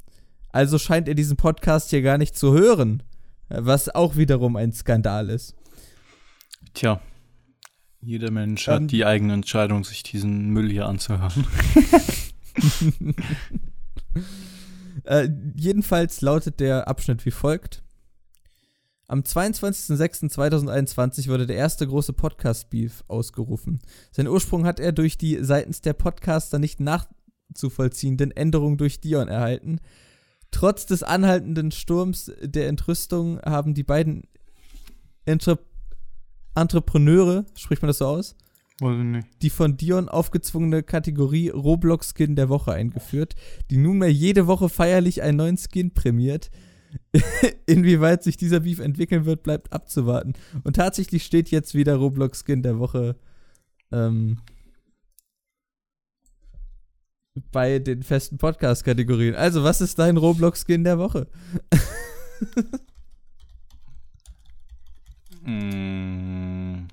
[0.53, 3.03] Also scheint er diesen Podcast hier gar nicht zu hören.
[3.49, 5.56] Was auch wiederum ein Skandal ist.
[6.73, 7.01] Tja,
[8.01, 11.47] jeder Mensch hat ähm, die eigene Entscheidung, sich diesen Müll hier anzuhören.
[15.03, 17.83] äh, jedenfalls lautet der Abschnitt wie folgt.
[19.09, 23.79] Am 22.06.2021 wurde der erste große Podcast-Beef ausgerufen.
[24.11, 29.79] Seinen Ursprung hat er durch die seitens der Podcaster nicht nachzuvollziehenden Änderungen durch Dion erhalten.
[30.51, 34.23] Trotz des anhaltenden Sturms der Entrüstung haben die beiden
[35.25, 35.59] Entre
[36.57, 38.35] Entrepreneure, spricht man das so aus?
[39.41, 43.35] Die von Dion aufgezwungene Kategorie Roblox-Skin der Woche eingeführt,
[43.71, 46.51] die nunmehr jede Woche feierlich einen neuen Skin prämiert.
[47.65, 50.33] Inwieweit sich dieser Beef entwickeln wird, bleibt abzuwarten.
[50.63, 53.15] Und tatsächlich steht jetzt wieder Roblox Skin der Woche
[53.91, 54.41] ähm,
[57.51, 59.35] bei den festen Podcast-Kategorien.
[59.35, 61.27] Also, was ist dein Roblox Skin der Woche?
[65.47, 66.87] mm.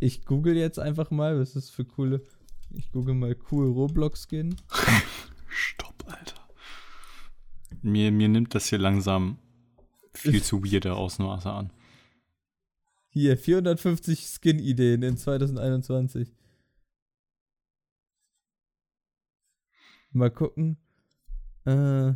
[0.00, 2.24] Ich google jetzt einfach mal, was ist für coole.
[2.70, 4.56] Ich google mal cool Roblox Skin.
[5.48, 6.48] Stopp, Alter.
[7.82, 9.38] Mir, mir nimmt das hier langsam
[10.14, 11.72] viel zu weirde Ausmaße an.
[13.10, 16.32] Hier, 450 Skin-Ideen in 2021.
[20.12, 20.76] Mal gucken.
[21.64, 22.12] Äh,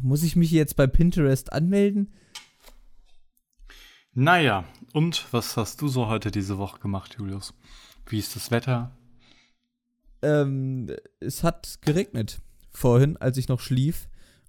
[0.00, 2.12] muss ich mich jetzt bei Pinterest anmelden?
[4.12, 7.52] Naja, und was hast du so heute diese Woche gemacht, Julius?
[8.06, 8.96] Wie ist das Wetter?
[10.22, 14.08] Ähm, es hat geregnet vorhin, als ich noch schlief.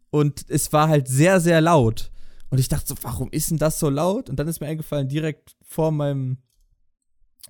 [0.09, 2.11] Und es war halt sehr, sehr laut.
[2.49, 4.29] Und ich dachte so, warum ist denn das so laut?
[4.29, 6.37] Und dann ist mir eingefallen, direkt vor meinem,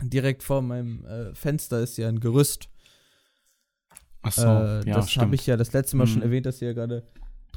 [0.02, 2.70] direkt vor meinem äh, Fenster ist ja ein Gerüst.
[4.24, 6.12] Ach so, äh, ja, das habe ich ja das letzte Mal mhm.
[6.12, 7.08] schon erwähnt, dass hier gerade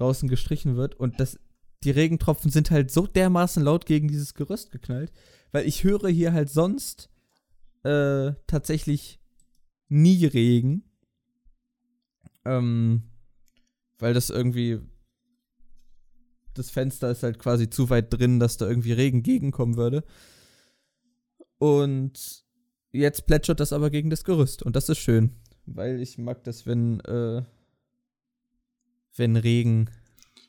[0.01, 0.95] draußen gestrichen wird.
[0.95, 1.39] Und das,
[1.85, 5.13] die Regentropfen sind halt so dermaßen laut gegen dieses Gerüst geknallt,
[5.53, 7.11] weil ich höre hier halt sonst
[7.85, 9.21] äh, tatsächlich
[9.89, 10.85] nie Regen.
[12.45, 13.03] Ähm,
[13.99, 14.81] weil das irgendwie.
[16.55, 20.03] Das Fenster ist halt quasi zu weit drin, dass da irgendwie Regen gegenkommen würde.
[21.59, 22.45] Und
[22.91, 24.63] jetzt plätschert das aber gegen das Gerüst.
[24.63, 25.37] Und das ist schön.
[25.67, 27.45] Weil ich mag das, wenn, äh,
[29.17, 29.91] wenn Regen.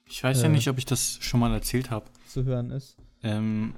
[0.05, 2.05] Ich weiß äh, ja nicht, ob ich das schon mal erzählt habe.
[2.27, 2.97] Zu hören ist.
[3.23, 3.75] Ähm,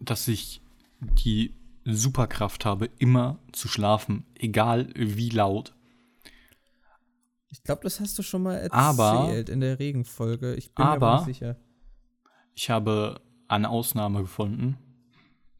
[0.00, 0.60] dass ich
[1.00, 5.74] die Superkraft habe, immer zu schlafen, egal wie laut.
[7.50, 10.54] Ich glaube, das hast du schon mal erzählt aber, in der Regenfolge.
[10.54, 11.56] Ich bin aber, mir aber nicht sicher.
[12.54, 14.76] Ich habe eine Ausnahme gefunden.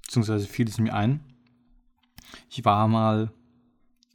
[0.02, 1.20] Beziehungsweise fiel es mir ein.
[2.50, 3.32] Ich war mal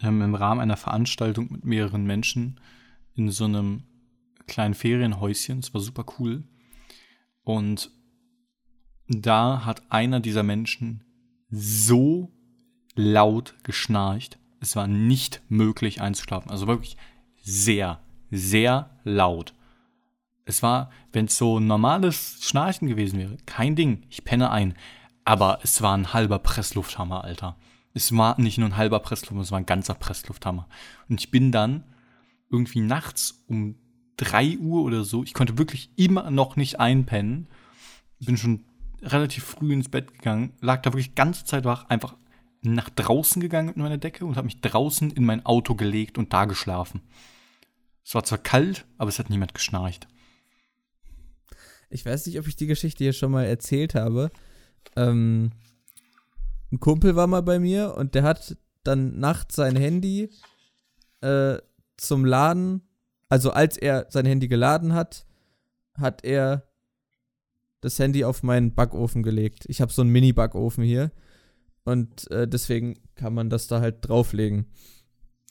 [0.02, 2.60] ähm, im Rahmen einer Veranstaltung mit mehreren Menschen
[3.16, 3.84] in so einem
[4.48, 5.60] kleinen Ferienhäuschen.
[5.60, 6.44] Es war super cool.
[7.44, 7.92] Und
[9.08, 11.04] da hat einer dieser Menschen
[11.50, 12.32] so
[12.96, 14.40] laut geschnarcht.
[14.60, 16.52] Es war nicht möglich einzuschlafen.
[16.52, 16.98] Also wirklich
[17.42, 18.00] sehr,
[18.32, 19.54] sehr laut.
[20.46, 24.76] Es war, wenn es so ein normales Schnarchen gewesen wäre, kein Ding, ich penne ein.
[25.26, 27.58] Aber es war ein halber Presslufthammer, Alter.
[27.94, 30.68] Es war nicht nur ein halber Presslufthammer, es war ein ganzer Presslufthammer.
[31.08, 31.84] Und ich bin dann
[32.50, 33.76] irgendwie nachts um
[34.17, 37.47] 3 Uhr oder so, ich konnte wirklich immer noch nicht einpennen.
[38.19, 38.65] Bin schon
[39.02, 42.15] relativ früh ins Bett gegangen, lag da wirklich ganze Zeit wach, einfach
[42.62, 46.32] nach draußen gegangen mit meiner Decke und habe mich draußen in mein Auto gelegt und
[46.32, 47.02] da geschlafen.
[48.06, 50.08] Es war zwar kalt, aber es hat niemand geschnarcht.
[51.89, 54.32] Ich weiß nicht, ob ich die Geschichte hier schon mal erzählt habe.
[54.95, 55.52] Ähm,
[56.71, 60.30] ein Kumpel war mal bei mir und der hat dann nachts sein Handy
[61.21, 61.58] äh,
[61.97, 62.82] zum Laden,
[63.34, 65.26] also als er sein Handy geladen hat,
[65.98, 66.67] hat er
[67.82, 69.65] das Handy auf meinen Backofen gelegt.
[69.67, 71.12] Ich habe so einen Mini-Backofen hier
[71.84, 74.67] und äh, deswegen kann man das da halt drauflegen.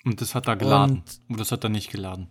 [0.05, 1.03] Und das hat da geladen.
[1.29, 2.29] Und das hat da nicht geladen.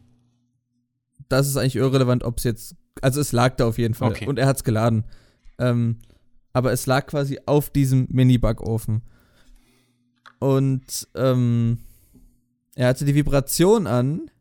[1.27, 2.77] Das ist eigentlich irrelevant, ob es jetzt.
[3.01, 4.11] Also es lag da auf jeden Fall.
[4.11, 4.27] Okay.
[4.27, 5.03] Und er hat es geladen.
[5.59, 5.99] Ähm,
[6.53, 9.01] aber es lag quasi auf diesem Mini-Backofen.
[10.39, 11.79] Und ähm,
[12.75, 14.31] er hatte die Vibration an.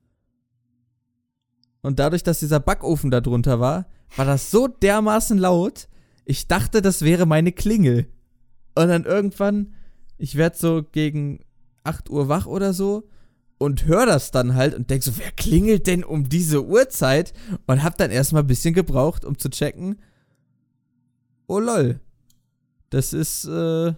[1.83, 5.89] Und dadurch, dass dieser Backofen da drunter war, war das so dermaßen laut,
[6.25, 8.07] ich dachte, das wäre meine Klingel.
[8.75, 9.75] Und dann irgendwann,
[10.19, 11.41] ich werde so gegen
[11.85, 13.09] 8 Uhr wach oder so
[13.59, 17.33] und höre das dann halt und denk so, wer klingelt denn um diese Uhrzeit?
[17.67, 19.97] Und hab dann erstmal ein bisschen gebraucht, um zu checken.
[21.47, 22.01] Oh lol.
[22.91, 23.95] Das ist, äh,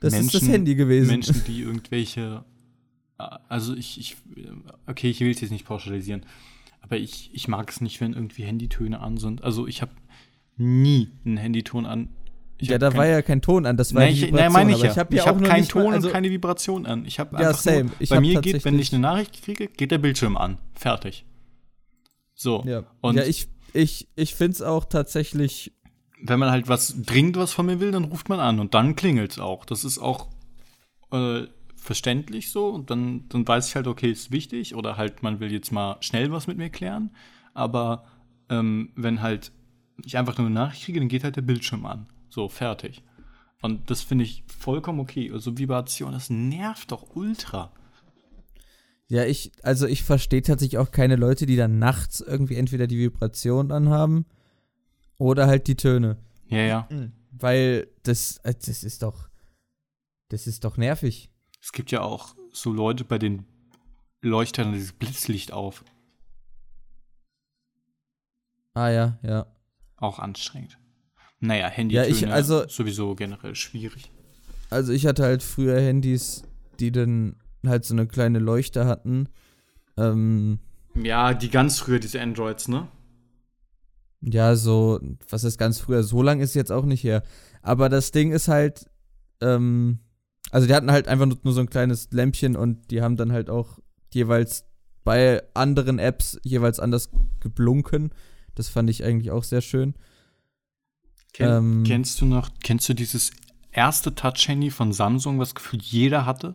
[0.00, 1.08] das Menschen, ist das Handy gewesen.
[1.08, 2.44] Menschen, die irgendwelche,
[3.16, 4.16] also ich, ich
[4.86, 6.26] okay, ich will es jetzt nicht pauschalisieren,
[6.82, 9.42] aber ich, ich mag es nicht, wenn irgendwie Handytöne an sind.
[9.42, 9.92] Also ich habe
[10.56, 12.10] nie einen Handyton an.
[12.58, 14.72] Ich ja, da kein, war ja kein Ton an, das war nein, ich, nein, meine
[14.72, 14.90] ich ja.
[14.92, 17.04] Ich habe ja hab keinen Ton mal, also, und keine Vibration an.
[17.06, 17.84] Ich habe ja, einfach same.
[17.84, 20.58] Nur, ich bei mir geht, wenn ich eine Nachricht kriege, geht der Bildschirm an.
[20.74, 21.24] Fertig.
[22.34, 22.62] So.
[22.64, 25.72] Ja, und ja ich, ich, ich finde es auch tatsächlich.
[26.24, 28.94] Wenn man halt was dringend was von mir will, dann ruft man an und dann
[28.94, 29.64] klingelt es auch.
[29.64, 30.28] Das ist auch
[31.10, 31.48] äh,
[31.82, 32.68] verständlich so.
[32.68, 35.96] Und dann, dann weiß ich halt, okay, ist wichtig oder halt, man will jetzt mal
[36.00, 37.10] schnell was mit mir klären.
[37.54, 38.04] Aber
[38.48, 39.52] ähm, wenn halt
[40.04, 42.06] ich einfach nur eine Nachricht kriege, dann geht halt der Bildschirm an.
[42.28, 43.02] So, fertig.
[43.60, 45.30] Und das finde ich vollkommen okay.
[45.32, 47.72] Also Vibration, das nervt doch ultra.
[49.08, 52.98] Ja, ich, also ich verstehe tatsächlich auch keine Leute, die dann nachts irgendwie entweder die
[52.98, 54.24] Vibration anhaben
[55.18, 56.16] oder halt die Töne.
[56.48, 56.88] Ja, ja.
[57.30, 59.28] Weil das, äh, das ist doch,
[60.28, 61.31] das ist doch nervig.
[61.62, 63.46] Es gibt ja auch so Leute, bei denen
[64.20, 65.84] leuchtet dann dieses Blitzlicht auf.
[68.74, 69.46] Ah ja, ja.
[69.96, 70.78] Auch anstrengend.
[71.38, 74.10] Naja, Handy ja, ich, also, sowieso generell schwierig.
[74.70, 76.42] Also ich hatte halt früher Handys,
[76.80, 79.28] die dann halt so eine kleine Leuchte hatten.
[79.96, 80.58] Ähm,
[80.94, 82.88] ja, die ganz früher, diese Androids, ne?
[84.20, 86.02] Ja, so, was ist ganz früher?
[86.02, 87.22] So lang ist jetzt auch nicht her.
[87.60, 88.88] Aber das Ding ist halt,
[89.40, 89.98] ähm,
[90.50, 93.32] also die hatten halt einfach nur, nur so ein kleines Lämpchen und die haben dann
[93.32, 93.78] halt auch
[94.12, 94.64] jeweils
[95.04, 98.10] bei anderen Apps jeweils anders geblunken.
[98.54, 99.94] Das fand ich eigentlich auch sehr schön.
[101.32, 103.30] Ken, ähm, kennst du noch, kennst du dieses
[103.70, 106.54] erste Touch-Handy von Samsung, was gefühlt jeder hatte?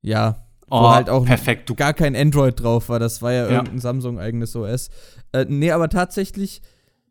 [0.00, 0.46] Ja.
[0.70, 1.76] Oh, wo halt auch perfekt.
[1.76, 2.98] gar kein Android drauf war.
[2.98, 3.50] Das war ja, ja.
[3.50, 4.88] irgendein Samsung-eigenes OS.
[5.32, 6.62] Äh, nee, aber tatsächlich.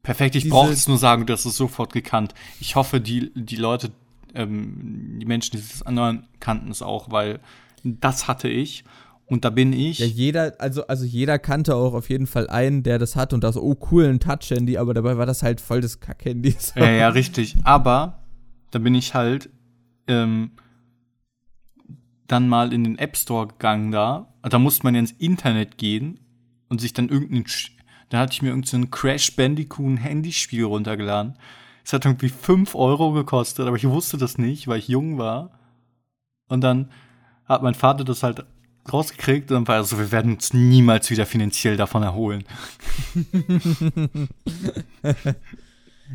[0.02, 2.34] Perfekt, ich brauche es nur sagen, du hast es sofort gekannt.
[2.60, 3.92] Ich hoffe, die, die Leute,
[4.34, 7.40] ähm, die Menschen, die es anderen kannten es auch, weil
[7.84, 8.84] das hatte ich.
[9.26, 10.00] Und da bin ich.
[10.00, 13.44] Ja, jeder, also, also jeder kannte auch auf jeden Fall einen, der das hat und
[13.44, 16.56] das, oh cool, ein Touch-Handy, aber dabei war das halt voll das Kack-Handy.
[16.76, 17.56] Ja, ja, richtig.
[17.64, 18.24] Aber
[18.72, 19.50] da bin ich halt
[20.08, 20.52] ähm,
[22.28, 24.34] dann mal in den App Store gegangen da.
[24.42, 26.20] Da musste man ja ins Internet gehen
[26.70, 27.46] und sich dann irgendein.
[28.10, 31.36] Da hatte ich mir irgendein so Crash Bandicoot Handyspiel runtergeladen.
[31.84, 35.52] Es hat irgendwie 5 Euro gekostet, aber ich wusste das nicht, weil ich jung war.
[36.48, 36.92] Und dann
[37.46, 38.46] hat mein Vater das halt
[38.92, 42.44] rausgekriegt und dann war er so, wir werden uns niemals wieder finanziell davon erholen.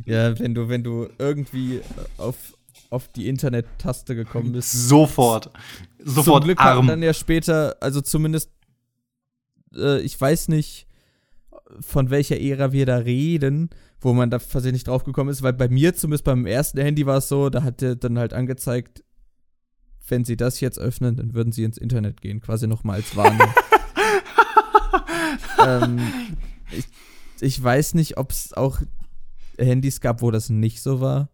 [0.04, 1.80] ja, wenn du, wenn du irgendwie
[2.18, 2.54] auf,
[2.90, 4.72] auf die Internet-Taste gekommen bist.
[4.72, 5.50] Sofort.
[5.98, 6.86] Sofort Zum Glück arm.
[6.86, 8.50] dann ja später, also zumindest,
[9.74, 10.86] äh, ich weiß nicht,
[11.80, 15.68] von welcher Ära wir da reden, wo man da versehentlich drauf gekommen ist, weil bei
[15.68, 19.02] mir zumindest beim ersten Handy war es so, da hat der dann halt angezeigt,
[20.08, 23.48] wenn sie das jetzt öffnen, dann würden sie ins Internet gehen, quasi nochmal als Warnung.
[25.66, 26.00] ähm,
[26.72, 26.86] ich,
[27.40, 28.80] ich weiß nicht, ob es auch
[29.58, 31.30] Handys gab, wo das nicht so war.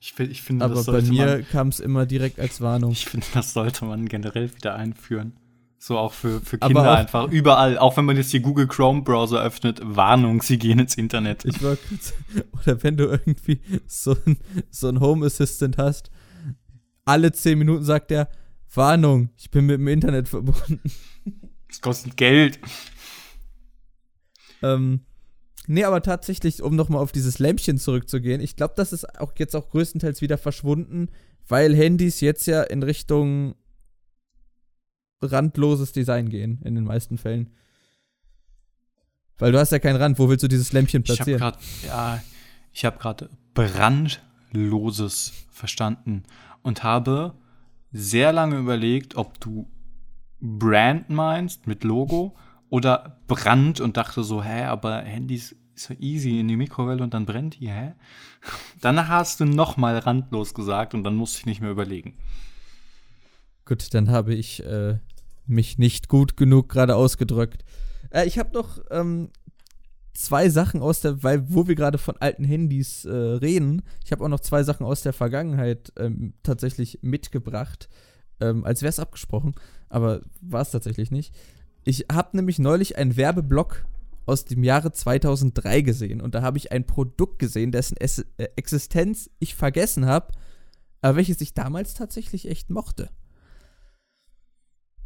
[0.00, 2.90] Ich, ich finde, Aber bei mir kam es immer direkt als Warnung.
[2.90, 5.36] Ich finde, das sollte man generell wieder einführen.
[5.84, 7.28] So auch für, für Kinder auch, einfach.
[7.32, 7.76] Überall.
[7.76, 11.44] Auch wenn man jetzt die Google Chrome Browser öffnet, Warnung, sie gehen ins Internet.
[11.44, 12.14] Ich war kurz,
[12.52, 14.38] oder wenn du irgendwie so ein,
[14.70, 16.12] so ein Home Assistant hast,
[17.04, 18.28] alle zehn Minuten sagt er,
[18.72, 20.80] Warnung, ich bin mit dem Internet verbunden.
[21.66, 22.60] Das kostet Geld.
[24.62, 25.00] Ähm,
[25.66, 29.56] nee, aber tatsächlich, um nochmal auf dieses Lämpchen zurückzugehen, ich glaube, das ist auch jetzt
[29.56, 31.08] auch größtenteils wieder verschwunden,
[31.48, 33.56] weil Handys jetzt ja in Richtung
[35.22, 37.50] randloses Design gehen, in den meisten Fällen.
[39.38, 41.38] Weil du hast ja keinen Rand, wo willst du dieses Lämpchen platzieren?
[41.82, 42.22] Ich hab
[42.72, 46.24] ja, habe gerade Brand Loses verstanden
[46.62, 47.34] und habe
[47.90, 49.68] sehr lange überlegt, ob du
[50.40, 52.36] Brand meinst mit Logo
[52.70, 57.14] oder Brand und dachte so, hä, aber Handys ist ja easy in die Mikrowelle und
[57.14, 57.94] dann brennt die, hä?
[58.80, 62.16] Danach hast du nochmal randlos gesagt und dann musste ich nicht mehr überlegen.
[63.64, 64.98] Gut, dann habe ich äh,
[65.46, 67.64] mich nicht gut genug gerade ausgedrückt.
[68.10, 69.30] Äh, ich habe noch ähm,
[70.14, 74.24] zwei Sachen aus der, weil wo wir gerade von alten Handys äh, reden, ich habe
[74.24, 77.88] auch noch zwei Sachen aus der Vergangenheit ähm, tatsächlich mitgebracht,
[78.40, 79.54] ähm, als wäre es abgesprochen,
[79.88, 81.34] aber war es tatsächlich nicht.
[81.84, 83.84] Ich habe nämlich neulich einen Werbeblock
[84.26, 88.48] aus dem Jahre 2003 gesehen und da habe ich ein Produkt gesehen, dessen es äh,
[88.56, 90.32] Existenz ich vergessen habe,
[91.00, 93.10] aber welches ich damals tatsächlich echt mochte.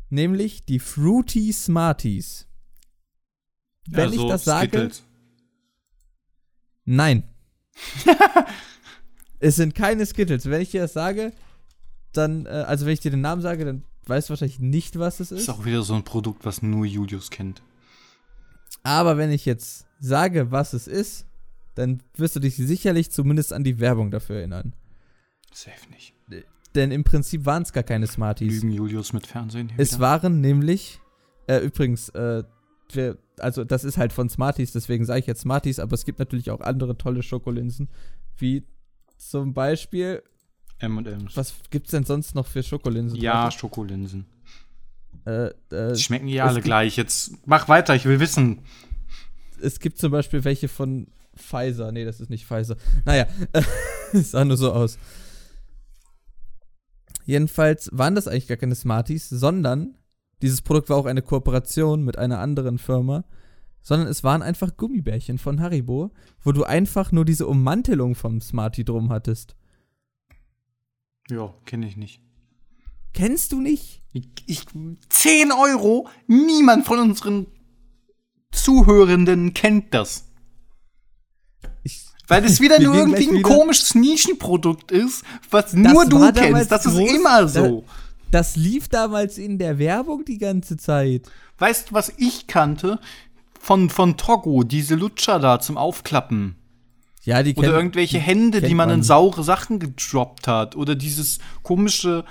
[0.08, 2.46] Nämlich die Fruity Smarties.
[3.88, 5.02] Wenn Ja, so ich das sage, Skittles.
[6.84, 7.24] nein.
[9.40, 10.46] es sind keine Skittles.
[10.48, 11.32] Wenn ich dir das sage,
[12.12, 15.20] dann, äh, also wenn ich dir den Namen sage, dann weißt du wahrscheinlich nicht, was
[15.20, 15.42] es Das ist.
[15.44, 17.62] ist auch wieder so ein Produkt, was nur Julius kennt.
[18.82, 21.26] Aber wenn ich jetzt sage, was es ist,
[21.74, 24.72] dann wirst du dich sicherlich zumindest an die Werbung dafür erinnern.
[25.52, 26.14] Safe nicht.
[26.76, 28.62] Denn im Prinzip waren es gar keine Smarties.
[28.62, 29.68] Lügen Julius mit Fernsehen.
[29.70, 30.00] hier Es wieder?
[30.02, 31.00] waren nämlich,
[31.48, 32.44] äh, übrigens, äh,
[32.92, 36.18] wir, also das ist halt von Smarties, deswegen sage ich jetzt Smarties, aber es gibt
[36.18, 37.88] natürlich auch andere tolle Schokolinsen,
[38.36, 38.64] wie
[39.16, 40.22] zum Beispiel,
[40.78, 41.36] M&M's.
[41.36, 43.18] was gibt's denn sonst noch für Schokolinsen?
[43.18, 44.26] Ja, Schokolinsen.
[45.24, 46.96] Äh, äh, Die schmecken ja alle gleich.
[46.96, 48.60] Jetzt mach weiter, ich will wissen.
[49.60, 51.90] es gibt zum Beispiel welche von Pfizer.
[51.92, 52.76] Nee, das ist nicht Pfizer.
[53.04, 53.26] Naja,
[54.12, 54.98] es sah nur so aus.
[57.26, 59.98] Jedenfalls waren das eigentlich gar keine Smarties, sondern
[60.42, 63.24] dieses Produkt war auch eine Kooperation mit einer anderen Firma,
[63.82, 68.84] sondern es waren einfach Gummibärchen von Haribo, wo du einfach nur diese Ummantelung vom Smartie
[68.84, 69.56] drum hattest.
[71.28, 72.22] Ja, kenne ich nicht.
[73.12, 74.02] Kennst du nicht?
[74.12, 74.66] Ich, ich,
[75.08, 76.08] 10 Euro?
[76.28, 77.46] Niemand von unseren
[78.52, 80.30] Zuhörenden kennt das.
[82.28, 86.70] Weil das wieder nur irgendwie ein komisches Nischenprodukt ist, was nur du kennst.
[86.72, 87.84] Das ist immer so.
[88.30, 91.22] das lief damals in der Werbung die ganze Zeit.
[91.58, 92.98] Weißt du, was ich kannte?
[93.60, 96.56] Von, von Togo, diese Lutscher da zum Aufklappen.
[97.24, 99.02] Ja, die Oder kennt- irgendwelche Hände, die kennt man in man.
[99.02, 100.76] saure Sachen gedroppt hat.
[100.76, 102.24] Oder dieses komische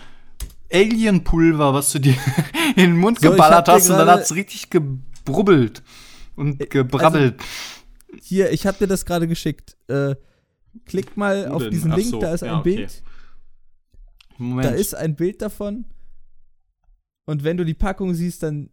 [0.72, 2.16] Alien-Pulver, was du dir
[2.76, 5.84] in den Mund So, geballert hast und dann gerade- hat's richtig gebrubbelt
[6.36, 7.36] und gebrabbelt.
[8.22, 9.78] Hier, ich hab dir das gerade geschickt.
[9.88, 10.16] Äh,
[10.86, 12.76] klick mal auf diesen Ach Link, so, da ist ja, ein okay.
[12.78, 13.04] Bild.
[14.38, 14.66] Moment.
[14.66, 15.86] Da ist ein Bild davon.
[17.26, 18.70] Und wenn du die Packung siehst, dann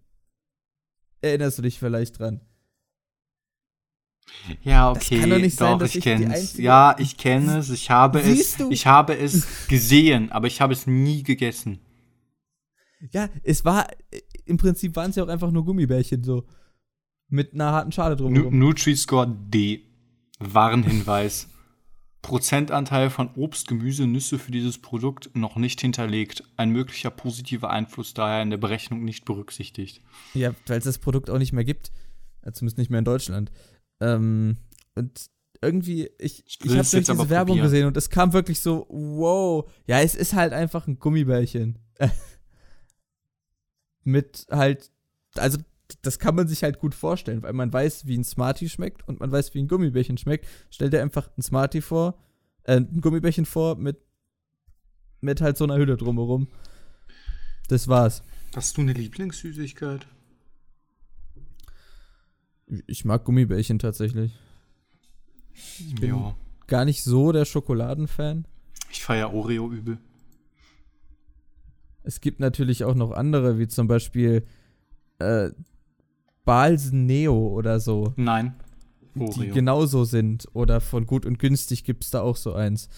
[1.20, 2.40] erinnerst du dich vielleicht dran.
[4.62, 5.20] ja, das okay.
[5.20, 6.34] kann doch nicht sein, doch, dass ich ich kenn's.
[6.34, 7.70] einzige- Ja, ich kenne es.
[7.70, 8.56] Ich habe es.
[8.56, 8.70] Du?
[8.70, 11.80] Ich habe es gesehen, aber ich habe es nie gegessen.
[13.10, 16.44] Ja, es war, äh, im Prinzip waren es ja auch einfach nur Gummibärchen so.
[17.32, 18.58] Mit einer harten Schale drumherum.
[18.58, 19.80] Nutri-Score D.
[20.38, 21.48] Warnhinweis.
[22.20, 26.44] Prozentanteil von Obst, Gemüse, Nüsse für dieses Produkt noch nicht hinterlegt.
[26.58, 30.02] Ein möglicher positiver Einfluss daher in der Berechnung nicht berücksichtigt.
[30.34, 31.90] Ja, weil es das Produkt auch nicht mehr gibt.
[32.52, 33.50] Zumindest nicht mehr in Deutschland.
[34.00, 34.58] Ähm,
[34.94, 35.30] und
[35.62, 37.64] irgendwie, ich, Ich ich, habe durch diese Werbung probieren.
[37.64, 39.72] gesehen und es kam wirklich so, wow.
[39.86, 41.78] Ja, es ist halt einfach ein Gummibärchen.
[44.04, 44.90] Mit halt,
[45.36, 45.56] also
[46.02, 49.20] das kann man sich halt gut vorstellen, weil man weiß, wie ein Smartie schmeckt und
[49.20, 50.46] man weiß, wie ein Gummibärchen schmeckt.
[50.70, 52.18] Stell dir einfach ein Smartie vor,
[52.64, 53.98] äh, ein Gummibärchen vor mit,
[55.20, 56.48] mit halt so einer Hülle drumherum.
[57.68, 58.22] Das war's.
[58.54, 60.06] Hast du eine Lieblingssüßigkeit?
[62.86, 64.32] Ich mag Gummibärchen tatsächlich.
[66.00, 66.34] bin- Ja.
[66.66, 68.46] Gar nicht so der Schokoladenfan.
[68.90, 69.98] Ich feiere Oreo übel.
[72.02, 74.46] Es gibt natürlich auch noch andere, wie zum Beispiel
[75.18, 75.50] äh,
[76.44, 78.54] Balsen Neo oder so, Nein.
[79.14, 79.54] die Oreo.
[79.54, 80.46] genauso sind.
[80.52, 82.88] Oder von Gut und Günstig gibt es da auch so eins.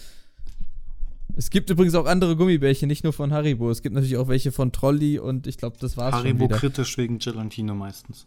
[1.37, 3.71] Es gibt übrigens auch andere Gummibärchen, nicht nur von Haribo.
[3.71, 6.57] Es gibt natürlich auch welche von Trolli und ich glaube, das war's schon Haribo wieder.
[6.59, 8.27] kritisch wegen Gelatine meistens.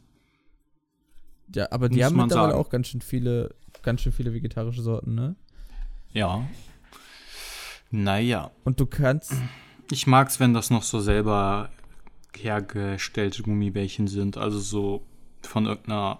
[1.55, 2.59] Ja, aber die muss haben mittlerweile sagen.
[2.61, 5.35] auch ganz schön viele, ganz schön viele vegetarische Sorten, ne?
[6.11, 6.45] Ja.
[7.91, 8.51] Naja.
[8.65, 9.33] Und du kannst,
[9.91, 11.69] Ich mag's, wenn das noch so selber
[12.35, 14.37] hergestellte Gummibärchen sind.
[14.37, 15.05] Also so
[15.41, 16.19] von irgendeiner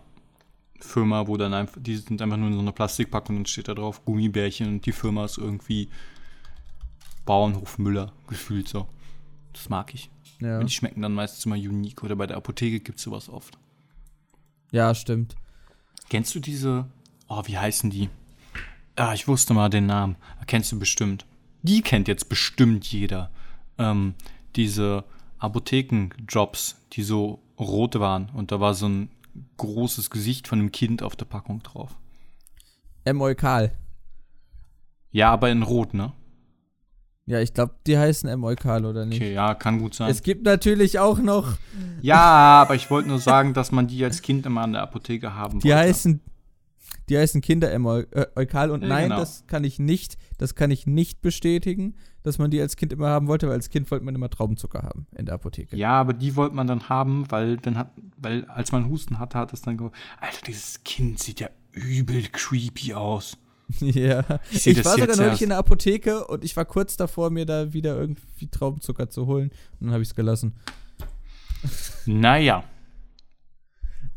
[0.80, 3.74] Firma, wo dann einfach, die sind einfach nur in so einer Plastikpackung und steht da
[3.74, 5.90] drauf Gummibärchen und die Firma ist irgendwie
[7.26, 8.88] Bauernhof Müller gefühlt so.
[9.54, 10.10] Das mag ich.
[10.40, 13.58] ja, Und die schmecken dann meistens immer unique oder bei der Apotheke gibt's sowas oft.
[14.72, 15.36] ja, stimmt.
[16.10, 16.86] Kennst du diese,
[17.28, 18.10] oh, wie heißen die?
[18.96, 20.16] Ah, ich wusste mal den Namen.
[20.46, 21.26] Kennst du bestimmt.
[21.64, 23.30] Die kennt jetzt bestimmt jeder.
[23.78, 24.14] Ähm,
[24.56, 25.04] diese
[25.40, 29.10] Apothekenjobs, die so rot waren und da war so ein
[29.58, 31.96] großes Gesicht von einem Kind auf der Packung drauf.
[33.04, 33.22] M.
[33.22, 33.72] Eukal.
[35.12, 36.12] Ja, aber in rot, ne?
[37.26, 38.44] Ja, ich glaube, die heißen M.
[38.44, 39.18] Eukal oder nicht.
[39.22, 40.10] Okay, ja, kann gut sein.
[40.10, 41.58] Es gibt natürlich auch noch.
[42.02, 42.22] Ja,
[42.62, 45.60] aber ich wollte nur sagen, dass man die als Kind immer an der Apotheke haben
[45.60, 45.78] Die wollte.
[45.78, 46.22] heißen,
[47.10, 47.86] die heißen Kinder M.
[47.86, 49.20] Eu- äh, Eukal und Ja, nein, genau.
[49.20, 51.96] das kann ich nicht, das kann ich nicht bestätigen,
[52.28, 54.84] dass man die als Kind immer haben wollte, weil als Kind wollte man immer Traubenzucker
[54.84, 55.76] haben in der Apotheke.
[55.76, 59.38] Ja, aber die wollte man dann haben, weil dann hat, weil als man Husten hatte,
[59.38, 63.38] hat es dann ge Alter, dieses Kind sieht ja übel creepy aus.
[63.82, 64.24] Ja.
[64.50, 65.42] Ich Ich, war sogar neulich erst.
[65.42, 69.50] in der Apotheke und ich war kurz davor, mir da wieder irgendwie Traubenzucker zu holen.
[69.80, 70.56] Und dann habe ich es gelassen.
[72.06, 72.64] Naja.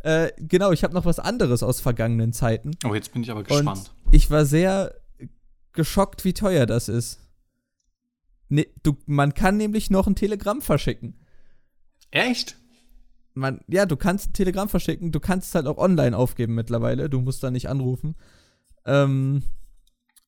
[0.00, 2.72] Äh, genau, ich habe noch was anderes aus vergangenen Zeiten.
[2.88, 3.92] Oh, jetzt bin ich aber gespannt.
[4.04, 4.94] Und ich war sehr
[5.72, 7.19] geschockt, wie teuer das ist.
[8.50, 11.14] Ne, du, man kann nämlich noch ein Telegramm verschicken.
[12.10, 12.56] Echt?
[13.32, 17.08] Man, ja, du kannst ein Telegramm verschicken, du kannst es halt auch online aufgeben mittlerweile,
[17.08, 18.16] du musst da nicht anrufen.
[18.84, 19.44] Ähm,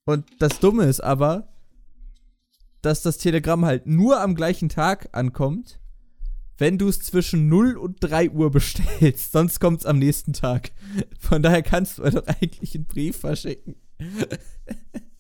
[0.05, 1.49] und das Dumme ist aber,
[2.81, 5.81] dass das Telegramm halt nur am gleichen Tag ankommt,
[6.59, 9.33] wenn du es zwischen 0 und 3 Uhr bestellst.
[9.33, 10.71] Sonst kommt es am nächsten Tag.
[11.19, 13.75] Von daher kannst du doch eigentlich einen Brief verschicken.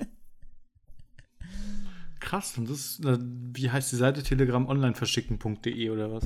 [2.32, 4.22] Krass, und das, äh, wie heißt die Seite?
[4.22, 6.24] telegrammonlineverschicken.de oder was?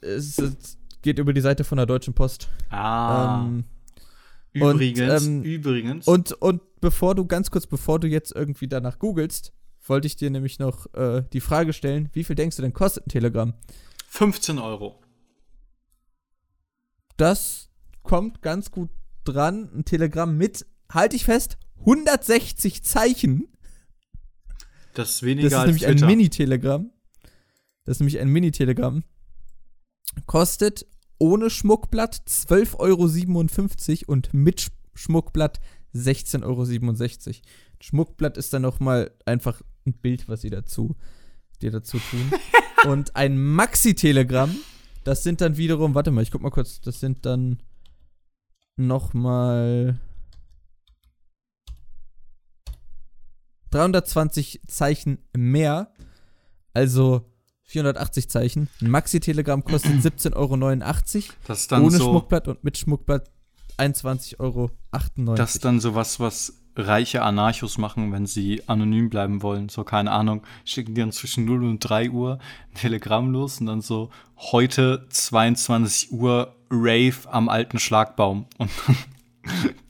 [0.00, 2.48] Es, es geht über die Seite von der Deutschen Post.
[2.70, 3.64] Ah, Ähm,
[4.54, 6.08] übrigens, und, ähm, übrigens.
[6.08, 9.52] Und, und bevor du, ganz kurz, bevor du jetzt irgendwie danach googelst,
[9.86, 13.06] wollte ich dir nämlich noch äh, die Frage stellen, wie viel denkst du denn kostet
[13.06, 13.52] ein Telegramm?
[14.08, 15.02] 15 Euro.
[17.18, 17.68] Das
[18.02, 18.88] kommt ganz gut
[19.24, 19.68] dran.
[19.74, 23.51] Ein Telegramm mit, halte ich fest, 160 Zeichen.
[24.94, 26.06] Das ist weniger Das ist als nämlich ein Twitter.
[26.06, 26.90] Mini-Telegramm.
[27.84, 29.04] Das ist nämlich ein Mini-Telegramm.
[30.26, 30.86] Kostet
[31.18, 35.58] ohne Schmuckblatt 12,57 Euro und mit Sch Schmuckblatt
[35.94, 37.36] 16,67 Euro.
[37.80, 40.96] Schmuckblatt ist dann noch mal einfach ein Bild, was sie dazu,
[41.62, 42.30] dir dazu tun.
[42.90, 44.54] und ein Maxi-Telegramm,
[45.04, 47.62] das sind dann wiederum, warte mal, ich guck mal kurz, das sind dann
[48.76, 49.14] noch
[53.72, 55.92] 320 Zeichen mehr,
[56.74, 57.28] also
[57.64, 58.68] 480 Zeichen.
[58.80, 60.56] Ein Maxi-Telegramm kostet 17,89 Euro.
[61.46, 63.30] Das ist dann Ohne so, Schmuckblatt und mit Schmuckblatt
[63.78, 64.70] 21,98 Euro.
[65.34, 69.68] das ist dann so was, was reiche Anarchos machen, wenn sie anonym bleiben wollen.
[69.68, 72.38] So, keine Ahnung, schicken die dann zwischen 0 und 3 Uhr
[72.70, 78.46] ein Telegramm los und dann so, heute 22 Uhr Rave am alten Schlagbaum.
[78.58, 78.96] Und dann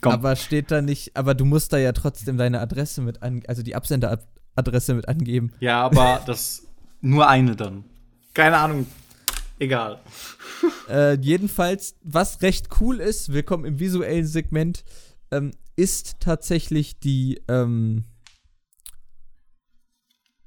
[0.03, 3.43] kommt aber steht da nicht, aber du musst da ja trotzdem deine Adresse mit an,
[3.47, 5.53] also die Absenderadresse mit angeben.
[5.61, 6.67] Ja, aber das
[7.01, 7.85] nur eine dann.
[8.35, 8.87] Keine Ahnung.
[9.59, 10.01] Egal.
[10.89, 14.85] Äh, jedenfalls, was recht cool ist, willkommen im visuellen Segment,
[15.31, 18.05] ähm, ist tatsächlich die, ähm,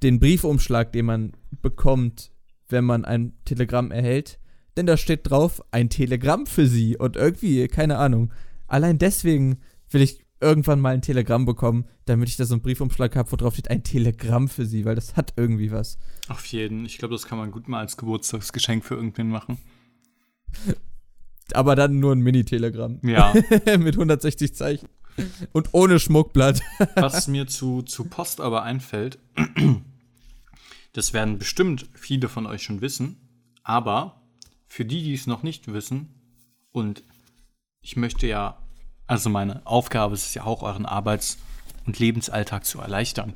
[0.04, 1.32] den Briefumschlag, den man
[1.62, 2.32] bekommt,
[2.68, 4.38] wenn man ein Telegramm erhält.
[4.76, 6.98] Denn da steht drauf, ein Telegramm für Sie.
[6.98, 8.32] Und irgendwie, keine Ahnung.
[8.68, 9.60] Allein deswegen
[9.90, 13.36] will ich irgendwann mal ein Telegramm bekommen, damit ich da so einen Briefumschlag habe, wo
[13.36, 15.98] drauf steht, ein Telegramm für Sie, weil das hat irgendwie was.
[16.28, 16.86] Auf jeden.
[16.86, 19.58] Ich glaube, das kann man gut mal als Geburtstagsgeschenk für irgendwen machen.
[21.54, 23.00] Aber dann nur ein Mini-Telegramm.
[23.04, 23.34] Ja.
[23.78, 24.88] Mit 160 Zeichen.
[25.54, 26.62] Und ohne Schmuckblatt.
[26.96, 29.20] Was mir zu, zu Post aber einfällt,
[30.94, 33.18] das werden bestimmt viele von euch schon wissen,
[33.64, 34.22] aber
[34.68, 36.16] für die, die es noch nicht wissen,
[36.76, 37.04] und
[37.86, 38.58] ich möchte ja,
[39.06, 41.38] also meine Aufgabe ist es ja auch, euren Arbeits-
[41.86, 43.36] und Lebensalltag zu erleichtern.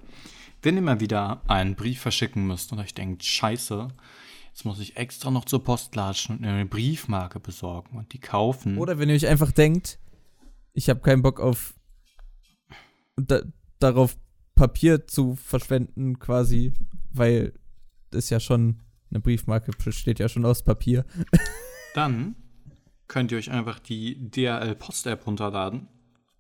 [0.64, 3.90] Wenn ihr mal wieder einen Brief verschicken müsst und euch denkt, scheiße,
[4.48, 8.80] jetzt muss ich extra noch zur Post latschen und eine Briefmarke besorgen und die kaufen.
[8.80, 10.00] Oder wenn ihr euch einfach denkt,
[10.74, 11.76] ich habe keinen Bock auf
[13.18, 13.44] da,
[13.78, 14.18] darauf
[14.56, 16.74] Papier zu verschwenden, quasi,
[17.12, 17.54] weil
[18.10, 18.82] das ja schon
[19.12, 21.06] eine Briefmarke besteht ja schon aus Papier.
[21.94, 22.36] Dann
[23.10, 25.90] könnt ihr euch einfach die DRL Post App runterladen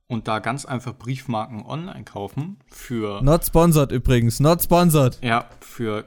[0.07, 5.19] und da ganz einfach Briefmarken online kaufen für Not sponsored übrigens, not sponsored.
[5.21, 6.05] ja für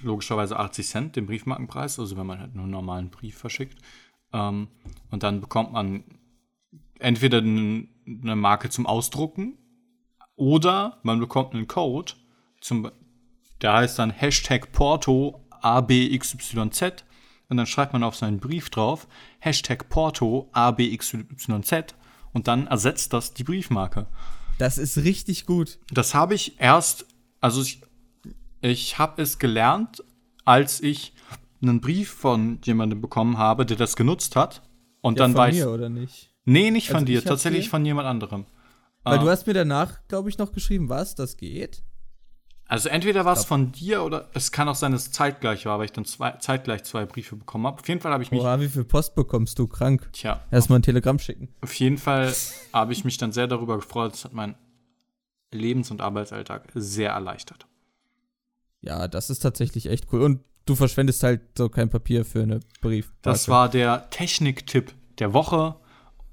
[0.00, 3.78] logischerweise 80 Cent den Briefmarkenpreis, also wenn man halt nur einen normalen Brief verschickt.
[4.32, 4.68] Ähm,
[5.10, 6.04] und dann bekommt man
[6.98, 9.58] entweder eine Marke zum Ausdrucken
[10.36, 12.12] oder man bekommt einen Code,
[12.60, 12.90] zum,
[13.60, 17.04] der heißt dann Hashtag Porto ABXYZ
[17.52, 19.06] und dann schreibt man auf seinen Brief drauf
[19.38, 21.94] Hashtag Porto ABXYZ
[22.32, 24.06] und dann ersetzt das die Briefmarke.
[24.58, 25.78] Das ist richtig gut.
[25.92, 27.06] Das habe ich erst,
[27.40, 27.82] also ich,
[28.62, 30.02] ich habe es gelernt,
[30.44, 31.12] als ich
[31.62, 34.62] einen Brief von jemandem bekommen habe, der das genutzt hat.
[35.00, 35.54] Und Ja, dann von weiß.
[35.56, 36.30] mir, oder nicht?
[36.44, 38.46] Nee, nicht von Also dir, ich hab tatsächlich von jemand anderem.
[39.04, 39.22] Weil Ah.
[39.22, 41.82] du hast mir danach, glaube ich, noch geschrieben, was, das geht?
[42.72, 45.78] Also entweder war es von dir oder es kann auch sein, dass es zeitgleich war,
[45.78, 47.78] weil ich dann zwei, zeitgleich zwei Briefe bekommen habe.
[47.78, 49.66] Auf jeden Fall habe ich mich, Oha, wie viel Post bekommst du?
[49.66, 50.08] Krank.
[50.14, 51.50] tja, Erstmal ein Telegramm schicken.
[51.60, 52.32] auf jeden Fall
[52.72, 54.14] habe ich mich dann sehr darüber gefreut.
[54.14, 54.54] Das hat meinen
[55.50, 57.66] Lebens- und Arbeitsalltag sehr erleichtert.
[58.80, 60.22] Ja, das ist tatsächlich echt cool.
[60.22, 63.12] Und du verschwendest halt so kein Papier für eine Brief.
[63.20, 65.76] Das war der Techniktipp der Woche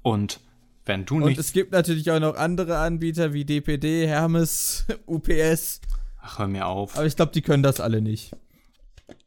[0.00, 0.40] und
[0.86, 5.82] wenn du Und nicht, es gibt natürlich auch noch andere Anbieter wie DPD, Hermes, UPS.
[6.20, 6.96] Ach hör mir auf.
[6.96, 8.36] Aber ich glaube, die können das alle nicht.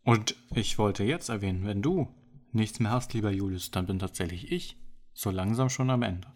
[0.03, 2.13] Und ich wollte jetzt erwähnen, wenn du
[2.51, 4.77] nichts mehr hast, lieber Julius, dann bin tatsächlich ich
[5.13, 6.27] so langsam schon am Ende.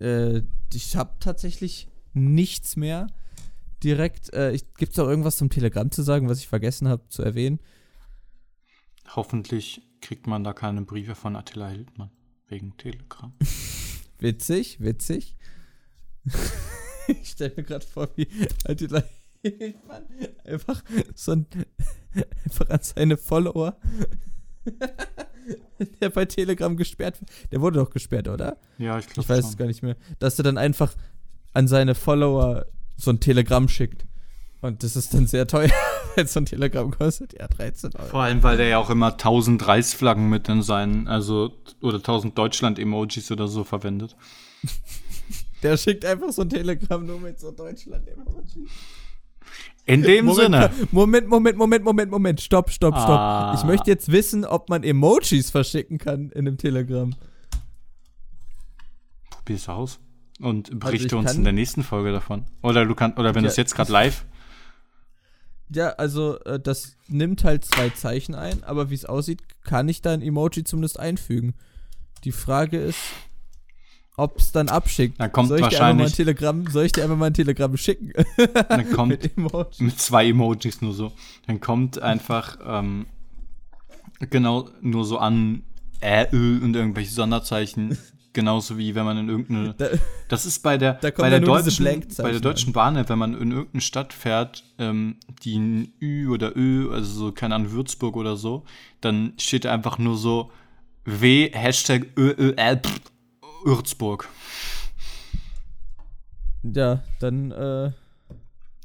[0.00, 0.42] Äh,
[0.72, 3.08] ich habe tatsächlich nichts mehr
[3.82, 4.32] direkt.
[4.32, 7.60] Äh, Gibt es auch irgendwas zum Telegramm zu sagen, was ich vergessen habe zu erwähnen?
[9.14, 12.10] Hoffentlich kriegt man da keine Briefe von Attila Hildmann
[12.48, 13.32] wegen Telegram.
[14.18, 15.36] Witzig, witzig.
[17.22, 18.28] ich stelle mir gerade vor, wie
[18.64, 19.02] Attila
[19.42, 20.04] Hildmann
[20.44, 20.82] einfach
[21.14, 21.46] so ein,
[22.44, 23.76] einfach an seine Follower,
[26.00, 27.30] der bei Telegram gesperrt wird.
[27.52, 28.58] Der wurde doch gesperrt, oder?
[28.78, 29.96] Ja, ich glaube Ich weiß es gar nicht mehr.
[30.18, 30.94] Dass er dann einfach
[31.54, 34.04] an seine Follower so ein Telegramm schickt.
[34.60, 35.70] Und das ist dann sehr teuer,
[36.16, 37.32] wenn so ein Telegramm kostet.
[37.38, 38.08] Ja, 13 Euro.
[38.08, 42.36] Vor allem, weil der ja auch immer 1000 Reichsflaggen mit in seinen, also, oder 1000
[42.36, 44.16] Deutschland-Emojis oder so verwendet.
[45.62, 48.66] Der schickt einfach so ein Telegramm nur mit so Deutschland-Emoji.
[49.86, 50.70] In dem Moment, Sinne.
[50.92, 52.40] Moment, Moment, Moment, Moment, Moment.
[52.40, 53.08] Stopp, stopp, stopp.
[53.08, 53.54] Ah.
[53.56, 57.14] Ich möchte jetzt wissen, ob man Emojis verschicken kann in einem Telegramm.
[59.30, 59.98] Probier's aus.
[60.40, 62.44] Und berichte Also uns in der nächsten Folge davon.
[62.62, 64.24] Oder du kannst, oder wenn Ja, du es jetzt gerade live.
[65.70, 70.00] Ja, also äh, das nimmt halt zwei Zeichen ein, aber wie es aussieht, kann ich
[70.00, 71.54] da ein Emoji zumindest einfügen.
[72.24, 72.98] Die Frage ist,
[74.18, 75.18] ob es dann abschickt.
[75.20, 77.26] Da kommt soll ich dir einfach mal ein wahrscheinlich- Telegramm, soll ich dir einfach mal
[77.26, 78.12] ein Telegramm schicken?
[78.68, 81.12] Dann kommt Mit mit zwei Emojis nur so.
[81.46, 83.06] Dann kommt einfach ähm,
[84.30, 85.62] genau nur so an
[86.00, 87.96] äh, Ö und irgendwelche Sonderzeichen.
[88.34, 89.74] Genauso wie wenn man in irgendeine.
[89.74, 89.88] Da,
[90.28, 91.84] Das ist bei der, Da bei der, dann deutschen,
[92.18, 96.54] bei der deutschen Bahn, wenn man in irgendeine Stadt fährt, ähm, die ein Ü oder
[96.56, 98.64] Ö, also so, keine Ahnung, Würzburg oder so,
[99.00, 100.50] dann steht da einfach nur so
[101.04, 103.00] W, Hashtag Ö, Ö, L, pff,
[103.64, 104.28] Würzburg.
[106.62, 107.92] ja, dann äh,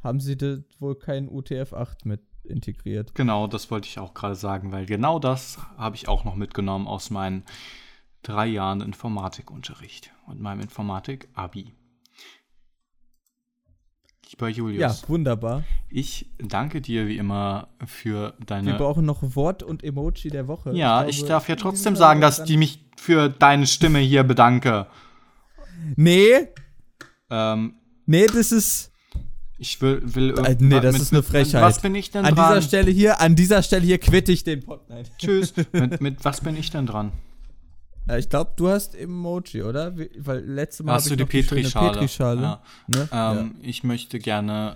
[0.04, 3.16] haben sie wohl keinen UTF-8 mit integriert.
[3.16, 6.88] Genau, das wollte ich auch gerade sagen, weil genau das habe ich auch noch mitgenommen
[6.88, 7.44] aus meinen
[8.22, 11.74] drei Jahren Informatikunterricht und meinem Informatik-Abi.
[14.34, 15.64] Lieber Ja, Julius, wunderbar.
[15.90, 18.74] ich danke dir wie immer für Wir deine.
[18.76, 20.74] brauchen noch Wort und Emoji der Woche.
[20.76, 24.88] Ja, ich, glaube, darf ja trotzdem sagen, dass die mich für deine Stimme hier bedanke.
[25.96, 26.48] Nee,
[27.30, 27.76] Ähm,
[28.06, 28.92] nee, das ist.
[29.58, 30.02] ich will.
[30.04, 31.62] will Äh, nee, das ist eine mit, Frechheit.
[31.62, 32.50] Was bin ich denn An dran?
[32.58, 34.82] dieser Stelle hier, an dieser Stelle hier quitte ich den Pod.
[34.90, 35.04] Nein.
[35.18, 35.54] Tschüss.
[35.74, 37.12] mit, mit was bin ich denn dran?
[38.08, 39.94] Äh, ich glaube, du hast Emoji, oder?
[40.18, 41.92] Weil letztes Mal Hast du die Petrischale?
[41.92, 42.42] Petrischale.
[42.42, 42.62] Ja.
[42.88, 43.10] Ne?
[43.12, 44.76] Ähm, Ich möchte gerne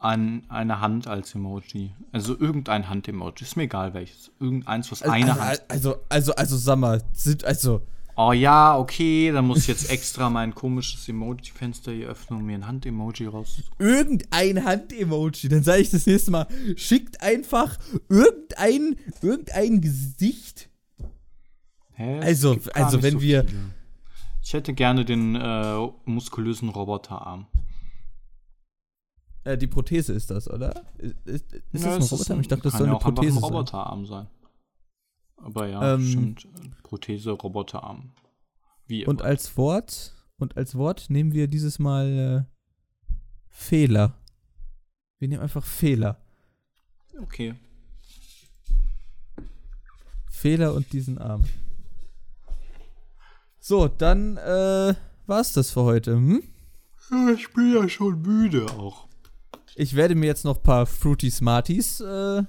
[0.00, 1.94] ein, eine Hand als Emoji.
[2.12, 3.44] Also irgendein Hand-Emoji.
[3.44, 4.30] Ist mir egal welches.
[4.38, 5.10] Irgendeins, was ja.
[5.10, 5.62] eine also, Hand.
[5.68, 7.82] also, also, also, sag mal, sind, also,
[8.16, 12.54] Oh ja, okay, dann muss ich jetzt extra mein komisches Emoji-Fenster hier öffnen und mir
[12.54, 13.56] ein Hand-Emoji raus.
[13.80, 15.48] irgendein Hand-Emoji.
[15.48, 16.46] Dann sage ich das nächste Mal,
[16.76, 17.76] schickt einfach
[18.08, 20.68] irgendein, irgendein Gesicht.
[21.94, 22.20] Hä?
[22.20, 23.74] Also- also wenn wir- viele.
[24.42, 27.46] Ich hätte gerne den äh, muskulösen Roboterarm.
[29.44, 30.84] Äh, die Prothese ist das, oder?
[30.98, 32.40] Ist, ist, ist Ja, das ein Roboter?
[32.40, 33.42] ich dachte, das soll ja eine Prothese ein sein.
[33.44, 34.26] Roboterarm sein.
[35.36, 36.82] Aber ja, Ähm, stimmt.
[36.82, 38.12] Prothese, Roboterarm.
[38.86, 39.28] Wie Und immer.
[39.30, 44.18] als Wort, und als Wort nehmen wir dieses Mal äh, Fehler.
[45.18, 46.20] Wir nehmen einfach Fehler.
[47.22, 47.54] okay.
[50.30, 51.44] Fehler und diesen Arm.
[53.66, 54.94] So, dann äh,
[55.24, 56.12] war's das für heute.
[56.12, 56.42] Hm?
[57.34, 59.08] Ich bin ja schon müde auch.
[59.74, 62.42] Ich werde mir jetzt noch ein paar Fruity Smarties äh,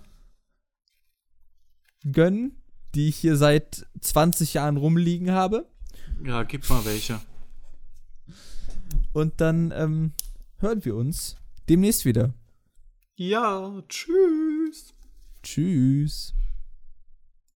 [2.03, 2.61] gönnen,
[2.95, 5.70] die ich hier seit 20 Jahren rumliegen habe.
[6.22, 7.22] Ja, gib mal welche.
[9.13, 10.11] Und dann ähm,
[10.57, 11.38] hören wir uns
[11.70, 12.34] demnächst wieder.
[13.16, 14.93] Ja, tschüss.
[15.41, 16.34] Tschüss.